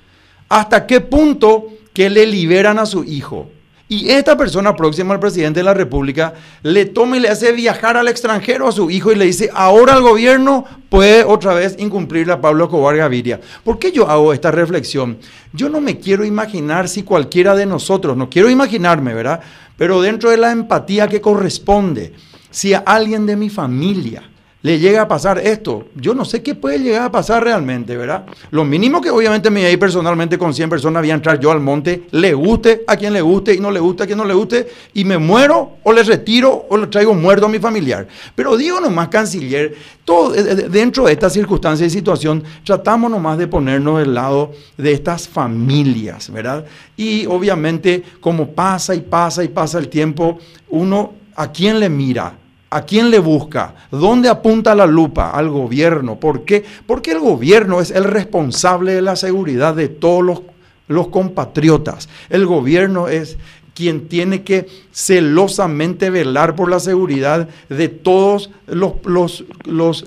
¿Hasta 0.47 0.85
qué 0.85 1.01
punto 1.01 1.65
que 1.95 2.11
le 2.11 2.27
liberan 2.27 2.77
a 2.77 2.85
su 2.85 3.03
hijo? 3.05 3.49
Y 3.89 4.09
esta 4.09 4.35
persona 4.35 4.75
próxima 4.75 5.13
al 5.13 5.19
presidente 5.21 5.61
de 5.61 5.63
la 5.63 5.73
República 5.73 6.33
le 6.61 6.85
toma 6.85 7.15
y 7.15 7.21
le 7.21 7.29
hace 7.29 7.53
viajar 7.53 7.95
al 7.95 8.09
extranjero 8.09 8.67
a 8.67 8.73
su 8.73 8.91
hijo 8.91 9.13
y 9.13 9.15
le 9.15 9.23
dice, 9.23 9.49
ahora 9.53 9.93
el 9.93 10.01
gobierno 10.01 10.65
puede 10.89 11.23
otra 11.23 11.53
vez 11.53 11.77
incumplirle 11.79 12.33
a 12.33 12.41
Pablo 12.41 12.65
Escobar 12.65 12.97
Gaviria. 12.97 13.39
¿Por 13.63 13.79
qué 13.79 13.93
yo 13.93 14.09
hago 14.09 14.33
esta 14.33 14.51
reflexión? 14.51 15.17
Yo 15.53 15.69
no 15.69 15.79
me 15.79 15.99
quiero 15.99 16.25
imaginar 16.25 16.89
si 16.89 17.03
cualquiera 17.03 17.55
de 17.55 17.65
nosotros, 17.65 18.17
no 18.17 18.29
quiero 18.29 18.49
imaginarme, 18.49 19.13
¿verdad? 19.13 19.39
Pero 19.77 20.01
dentro 20.01 20.31
de 20.31 20.37
la 20.37 20.51
empatía 20.51 21.07
que 21.07 21.21
corresponde, 21.21 22.13
si 22.51 22.73
a 22.73 22.79
alguien 22.79 23.25
de 23.25 23.37
mi 23.37 23.49
familia, 23.49 24.23
le 24.61 24.79
llega 24.79 25.03
a 25.03 25.07
pasar 25.07 25.37
esto. 25.37 25.87
Yo 25.95 26.13
no 26.13 26.25
sé 26.25 26.41
qué 26.41 26.55
puede 26.55 26.79
llegar 26.79 27.03
a 27.03 27.11
pasar 27.11 27.43
realmente, 27.43 27.95
¿verdad? 27.95 28.25
Lo 28.51 28.65
mínimo 28.65 29.01
que 29.01 29.09
obviamente 29.09 29.49
me 29.49 29.63
voy 29.63 29.77
personalmente 29.77 30.37
con 30.37 30.53
100 30.53 30.69
personas 30.69 31.01
voy 31.01 31.11
a 31.11 31.13
entrar 31.13 31.39
yo 31.39 31.51
al 31.51 31.59
monte, 31.59 32.07
le 32.11 32.33
guste 32.33 32.83
a 32.87 32.97
quien 32.97 33.13
le 33.13 33.21
guste 33.21 33.53
y 33.53 33.59
no 33.59 33.71
le 33.71 33.79
guste 33.79 34.03
a 34.03 34.05
quien 34.07 34.17
no 34.17 34.25
le 34.25 34.33
guste, 34.33 34.67
y 34.93 35.05
me 35.05 35.17
muero 35.17 35.77
o 35.83 35.93
le 35.93 36.03
retiro 36.03 36.65
o 36.69 36.77
le 36.77 36.87
traigo 36.87 37.13
muerto 37.13 37.45
a 37.45 37.49
mi 37.49 37.59
familiar. 37.59 38.07
Pero 38.35 38.57
digo 38.57 38.81
nomás, 38.81 39.09
canciller, 39.09 39.75
todo, 40.03 40.31
dentro 40.31 41.05
de 41.05 41.13
esta 41.13 41.29
circunstancia 41.29 41.85
y 41.85 41.89
situación, 41.89 42.43
tratamos 42.65 43.11
nomás 43.11 43.37
de 43.37 43.47
ponernos 43.47 43.99
del 43.99 44.13
lado 44.13 44.51
de 44.75 44.91
estas 44.91 45.27
familias, 45.27 46.31
¿verdad? 46.31 46.65
Y 46.95 47.25
obviamente, 47.27 48.03
como 48.19 48.51
pasa 48.51 48.95
y 48.95 49.01
pasa 49.01 49.43
y 49.43 49.49
pasa 49.49 49.77
el 49.77 49.87
tiempo, 49.87 50.39
uno, 50.69 51.13
¿a 51.35 51.51
quién 51.51 51.79
le 51.79 51.89
mira? 51.89 52.33
¿A 52.69 52.81
quién 52.81 53.09
le 53.09 53.19
busca? 53.19 53.75
¿Dónde 53.91 54.27
apunta 54.27 54.75
la 54.75 54.85
lupa? 54.85 55.31
Al 55.31 55.49
gobierno. 55.49 56.19
¿Por 56.19 56.43
qué? 56.43 56.65
Porque 56.85 57.11
el 57.11 57.19
gobierno 57.19 57.79
es 57.79 57.91
el 57.91 58.03
responsable 58.03 58.93
de 58.93 59.01
la 59.01 59.15
seguridad 59.15 59.73
de 59.73 59.87
todos 59.87 60.23
los, 60.23 60.41
los 60.87 61.07
compatriotas. 61.07 62.09
El 62.29 62.45
gobierno 62.45 63.07
es 63.07 63.37
quien 63.77 64.07
tiene 64.07 64.41
que 64.41 64.65
celosamente 64.91 66.09
velar 66.09 66.55
por 66.55 66.67
la 66.67 66.79
seguridad 66.79 67.47
de 67.69 67.89
todas 67.89 68.49
los, 68.65 69.45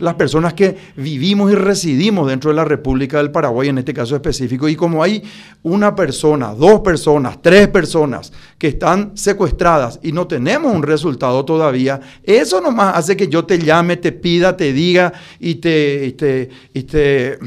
las 0.00 0.14
personas 0.14 0.54
que 0.54 0.76
vivimos 0.96 1.52
y 1.52 1.54
residimos 1.54 2.26
dentro 2.26 2.50
de 2.50 2.56
la 2.56 2.64
República 2.64 3.18
del 3.18 3.30
Paraguay, 3.30 3.68
en 3.68 3.78
este 3.78 3.94
caso 3.94 4.16
específico. 4.16 4.68
Y 4.68 4.74
como 4.74 5.04
hay 5.04 5.22
una 5.62 5.94
persona, 5.94 6.52
dos 6.52 6.80
personas, 6.80 7.40
tres 7.40 7.68
personas 7.68 8.32
que 8.58 8.66
están 8.66 9.16
secuestradas 9.16 10.00
y 10.02 10.10
no 10.10 10.26
tenemos 10.26 10.74
un 10.74 10.82
resultado 10.82 11.44
todavía, 11.44 12.00
eso 12.24 12.60
nomás 12.60 12.96
hace 12.96 13.16
que 13.16 13.28
yo 13.28 13.44
te 13.44 13.56
llame, 13.56 13.98
te 13.98 14.10
pida, 14.10 14.56
te 14.56 14.72
diga 14.72 15.12
y 15.38 15.54
te, 15.54 16.48
y 16.74 16.82
te 16.82 17.38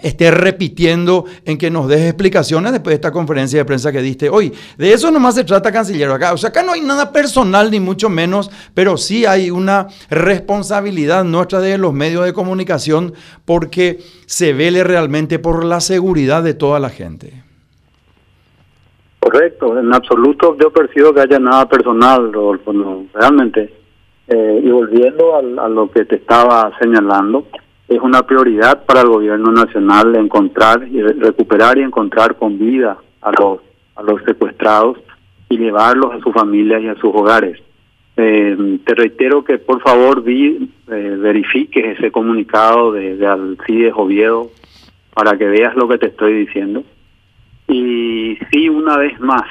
esté 0.00 0.30
repitiendo 0.30 1.24
en 1.44 1.58
que 1.58 1.70
nos 1.70 1.88
des 1.88 2.02
explicaciones 2.02 2.72
después 2.72 2.92
de 2.92 2.96
esta 2.96 3.12
conferencia 3.12 3.58
de 3.58 3.64
prensa 3.64 3.92
que 3.92 4.00
diste 4.00 4.30
hoy. 4.30 4.52
De 4.78 4.92
eso 4.92 5.10
nomás 5.10 5.34
se 5.34 5.44
trata, 5.44 5.72
canciller, 5.72 6.10
acá. 6.10 6.32
O 6.32 6.36
sea, 6.36 6.50
acá 6.50 6.62
no 6.62 6.72
hay 6.72 6.80
nada 6.80 7.12
personal 7.12 7.70
ni 7.70 7.80
mucho 7.80 8.08
menos, 8.08 8.50
pero 8.74 8.96
sí 8.96 9.26
hay 9.26 9.50
una 9.50 9.88
responsabilidad 10.10 11.24
nuestra 11.24 11.60
de 11.60 11.78
los 11.78 11.92
medios 11.92 12.24
de 12.24 12.32
comunicación 12.32 13.14
porque 13.44 13.98
se 14.26 14.52
vele 14.52 14.84
realmente 14.84 15.38
por 15.38 15.64
la 15.64 15.80
seguridad 15.80 16.42
de 16.42 16.54
toda 16.54 16.80
la 16.80 16.90
gente. 16.90 17.42
Correcto, 19.20 19.78
en 19.78 19.94
absoluto 19.94 20.56
yo 20.58 20.72
percibo 20.72 21.14
que 21.14 21.20
haya 21.20 21.38
nada 21.38 21.68
personal, 21.68 22.32
Rodolfo, 22.32 22.72
realmente. 23.14 23.72
Eh, 24.26 24.60
y 24.64 24.70
volviendo 24.70 25.36
a 25.36 25.68
lo 25.68 25.90
que 25.90 26.04
te 26.04 26.16
estaba 26.16 26.72
señalando, 26.80 27.46
es 27.94 28.00
una 28.00 28.22
prioridad 28.22 28.84
para 28.84 29.02
el 29.02 29.08
gobierno 29.08 29.52
nacional 29.52 30.14
encontrar 30.16 30.86
y 30.88 31.02
recuperar 31.02 31.78
y 31.78 31.82
encontrar 31.82 32.36
con 32.36 32.58
vida 32.58 32.96
a 33.20 33.32
los 33.32 33.60
a 33.94 34.02
los 34.02 34.22
secuestrados 34.24 34.98
y 35.48 35.58
llevarlos 35.58 36.12
a 36.12 36.20
sus 36.20 36.32
familias 36.32 36.82
y 36.82 36.88
a 36.88 36.94
sus 36.94 37.14
hogares. 37.14 37.60
Eh, 38.16 38.78
te 38.84 38.94
reitero 38.94 39.44
que 39.44 39.58
por 39.58 39.80
favor 39.82 40.22
vi, 40.22 40.70
eh, 40.90 41.16
verifiques 41.18 41.98
ese 41.98 42.10
comunicado 42.10 42.92
de, 42.92 43.16
de 43.16 43.26
Alcides 43.26 43.92
Oviedo 43.96 44.50
para 45.14 45.36
que 45.36 45.46
veas 45.46 45.74
lo 45.76 45.88
que 45.88 45.98
te 45.98 46.06
estoy 46.06 46.32
diciendo. 46.46 46.84
Y 47.68 48.38
sí, 48.50 48.68
una 48.68 48.96
vez 48.96 49.18
más, 49.20 49.42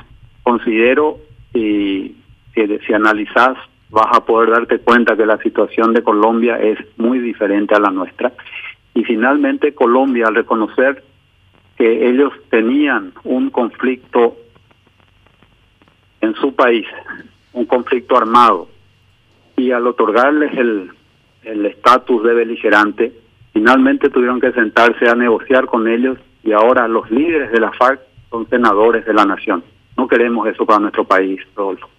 considero 0.43 1.17
y 1.53 2.15
que 2.53 2.79
si 2.85 2.93
analizás 2.93 3.57
vas 3.91 4.07
a 4.11 4.25
poder 4.25 4.49
darte 4.49 4.79
cuenta 4.79 5.15
que 5.15 5.25
la 5.25 5.37
situación 5.37 5.93
de 5.93 6.03
Colombia 6.03 6.57
es 6.59 6.79
muy 6.97 7.19
diferente 7.19 7.75
a 7.75 7.79
la 7.79 7.91
nuestra. 7.91 8.31
Y 8.93 9.03
finalmente 9.03 9.73
Colombia, 9.73 10.27
al 10.27 10.35
reconocer 10.35 11.03
que 11.77 12.09
ellos 12.09 12.33
tenían 12.49 13.13
un 13.23 13.49
conflicto 13.49 14.37
en 16.21 16.33
su 16.35 16.55
país, 16.55 16.85
un 17.53 17.65
conflicto 17.65 18.17
armado, 18.17 18.67
y 19.57 19.71
al 19.71 19.85
otorgarles 19.85 20.57
el 20.57 20.91
el 21.43 21.65
estatus 21.65 22.23
de 22.23 22.33
beligerante, 22.33 23.11
finalmente 23.53 24.09
tuvieron 24.09 24.39
que 24.39 24.51
sentarse 24.51 25.09
a 25.09 25.15
negociar 25.15 25.65
con 25.65 25.87
ellos 25.87 26.17
y 26.43 26.51
ahora 26.51 26.87
los 26.87 27.09
líderes 27.11 27.51
de 27.51 27.59
la 27.59 27.71
FARC 27.71 28.01
son 28.29 28.47
senadores 28.49 29.05
de 29.05 29.13
la 29.13 29.25
nación. 29.25 29.63
No 29.97 30.07
queremos 30.07 30.47
eso 30.47 30.65
para 30.65 30.79
nuestro 30.79 31.03
país, 31.03 31.39
Rodolfo. 31.55 31.89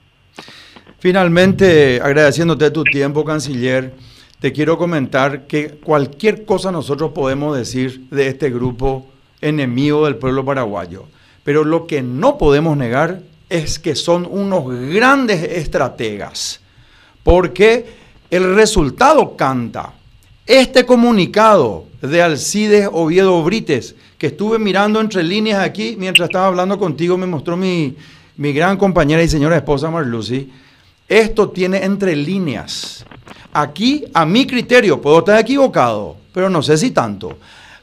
Finalmente, 1.02 2.00
agradeciéndote 2.00 2.70
tu 2.70 2.84
tiempo, 2.84 3.24
canciller, 3.24 3.92
te 4.38 4.52
quiero 4.52 4.78
comentar 4.78 5.48
que 5.48 5.70
cualquier 5.70 6.44
cosa 6.44 6.70
nosotros 6.70 7.10
podemos 7.12 7.56
decir 7.58 8.08
de 8.08 8.28
este 8.28 8.50
grupo 8.50 9.08
enemigo 9.40 10.04
del 10.04 10.14
pueblo 10.14 10.44
paraguayo, 10.44 11.06
pero 11.42 11.64
lo 11.64 11.88
que 11.88 12.02
no 12.02 12.38
podemos 12.38 12.76
negar 12.76 13.20
es 13.50 13.80
que 13.80 13.96
son 13.96 14.28
unos 14.30 14.64
grandes 14.94 15.42
estrategas, 15.42 16.60
porque 17.24 17.84
el 18.30 18.54
resultado 18.54 19.36
canta. 19.36 19.94
Este 20.46 20.86
comunicado 20.86 21.86
de 22.00 22.22
Alcides 22.22 22.88
Oviedo 22.92 23.42
Brites, 23.42 23.96
que 24.18 24.28
estuve 24.28 24.60
mirando 24.60 25.00
entre 25.00 25.24
líneas 25.24 25.64
aquí 25.64 25.96
mientras 25.98 26.28
estaba 26.28 26.46
hablando 26.46 26.78
contigo, 26.78 27.18
me 27.18 27.26
mostró 27.26 27.56
mi, 27.56 27.96
mi 28.36 28.52
gran 28.52 28.76
compañera 28.76 29.20
y 29.20 29.28
señora 29.28 29.56
esposa 29.56 29.90
Marlucy, 29.90 30.48
esto 31.08 31.50
tiene 31.50 31.84
entre 31.84 32.16
líneas. 32.16 33.04
Aquí, 33.52 34.04
a 34.14 34.24
mi 34.24 34.46
criterio, 34.46 35.00
puedo 35.00 35.18
estar 35.18 35.38
equivocado, 35.38 36.16
pero 36.32 36.48
no 36.48 36.62
sé 36.62 36.78
si 36.78 36.90
tanto. 36.90 37.38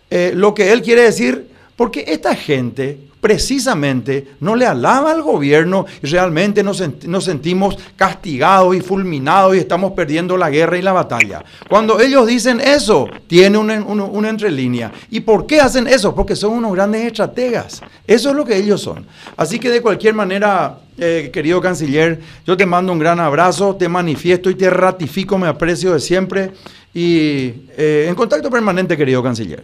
Eh, 0.09 0.31
lo 0.35 0.53
que 0.53 0.71
él 0.71 0.81
quiere 0.81 1.03
decir, 1.03 1.47
porque 1.79 2.03
esta 2.05 2.35
gente 2.35 2.99
precisamente 3.21 4.31
no 4.41 4.53
le 4.53 4.65
alaba 4.65 5.11
al 5.11 5.21
gobierno 5.21 5.85
y 6.03 6.07
realmente 6.07 6.61
nos, 6.61 6.83
sentimos 7.23 7.77
castigados 7.95 8.75
y 8.75 8.81
fulminados 8.81 9.55
y 9.55 9.59
estamos 9.59 9.93
perdiendo 9.93 10.35
la 10.35 10.49
guerra 10.49 10.77
y 10.77 10.81
la 10.81 10.91
batalla. 10.91 11.41
Cuando 11.69 12.01
ellos 12.01 12.27
dicen 12.27 12.59
eso, 12.59 13.07
tiene 13.27 13.57
una, 13.57 13.81
una, 13.81 14.27
entrelínea. 14.27 14.91
¿Y 15.09 15.21
por 15.21 15.47
qué 15.47 15.61
hacen 15.61 15.87
eso? 15.87 16.13
Porque 16.13 16.35
son 16.35 16.51
unos 16.51 16.73
grandes 16.73 17.05
estrategas. 17.05 17.81
Eso 18.05 18.31
es 18.31 18.35
lo 18.35 18.43
que 18.43 18.57
ellos 18.57 18.81
son. 18.81 19.05
Así 19.37 19.57
que 19.57 19.69
de 19.69 19.81
cualquier 19.81 20.13
manera, 20.13 20.79
eh, 20.97 21.29
querido 21.31 21.61
canciller, 21.61 22.19
yo 22.45 22.57
te 22.57 22.65
mando 22.65 22.91
un 22.91 22.99
gran 22.99 23.21
abrazo, 23.21 23.77
te 23.77 23.87
manifiesto 23.87 24.49
y 24.49 24.55
te 24.55 24.69
ratifico 24.69 25.37
mi 25.37 25.47
aprecio 25.47 25.93
de 25.93 26.01
siempre 26.01 26.51
y 26.93 27.53
eh, 27.77 28.07
en 28.09 28.15
contacto 28.15 28.49
permanente, 28.49 28.97
querido 28.97 29.23
canciller. 29.23 29.63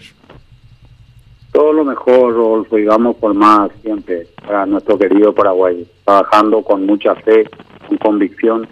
Todo 1.55 1.71
lo 1.71 1.85
mejor, 1.85 2.33
Rodolfo, 2.33 2.77
y 2.77 2.83
vamos 2.83 3.15
por 3.15 3.33
más 3.33 3.71
siempre 3.81 4.27
para 4.45 4.65
nuestro 4.65 4.97
querido 4.97 5.33
Paraguay, 5.33 5.87
trabajando 6.03 6.61
con 6.61 6.85
mucha 6.85 7.15
fe, 7.15 7.49
con 7.87 7.97
convicción, 7.97 8.67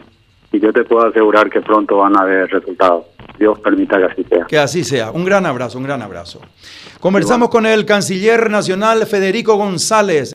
y 0.51 0.59
yo 0.59 0.73
te 0.73 0.83
puedo 0.83 1.07
asegurar 1.07 1.49
que 1.49 1.61
pronto 1.61 1.99
van 1.99 2.17
a 2.17 2.23
haber 2.23 2.49
resultados. 2.49 3.05
Dios 3.39 3.57
permita 3.59 3.97
que 3.97 4.03
así 4.03 4.23
sea. 4.25 4.45
Que 4.47 4.57
así 4.57 4.83
sea. 4.83 5.11
Un 5.11 5.23
gran 5.23 5.45
abrazo, 5.45 5.77
un 5.77 5.85
gran 5.85 6.01
abrazo. 6.01 6.41
Conversamos 6.99 7.47
con 7.47 7.65
el 7.65 7.85
canciller 7.85 8.49
nacional 8.49 9.05
Federico 9.07 9.55
González. 9.55 10.31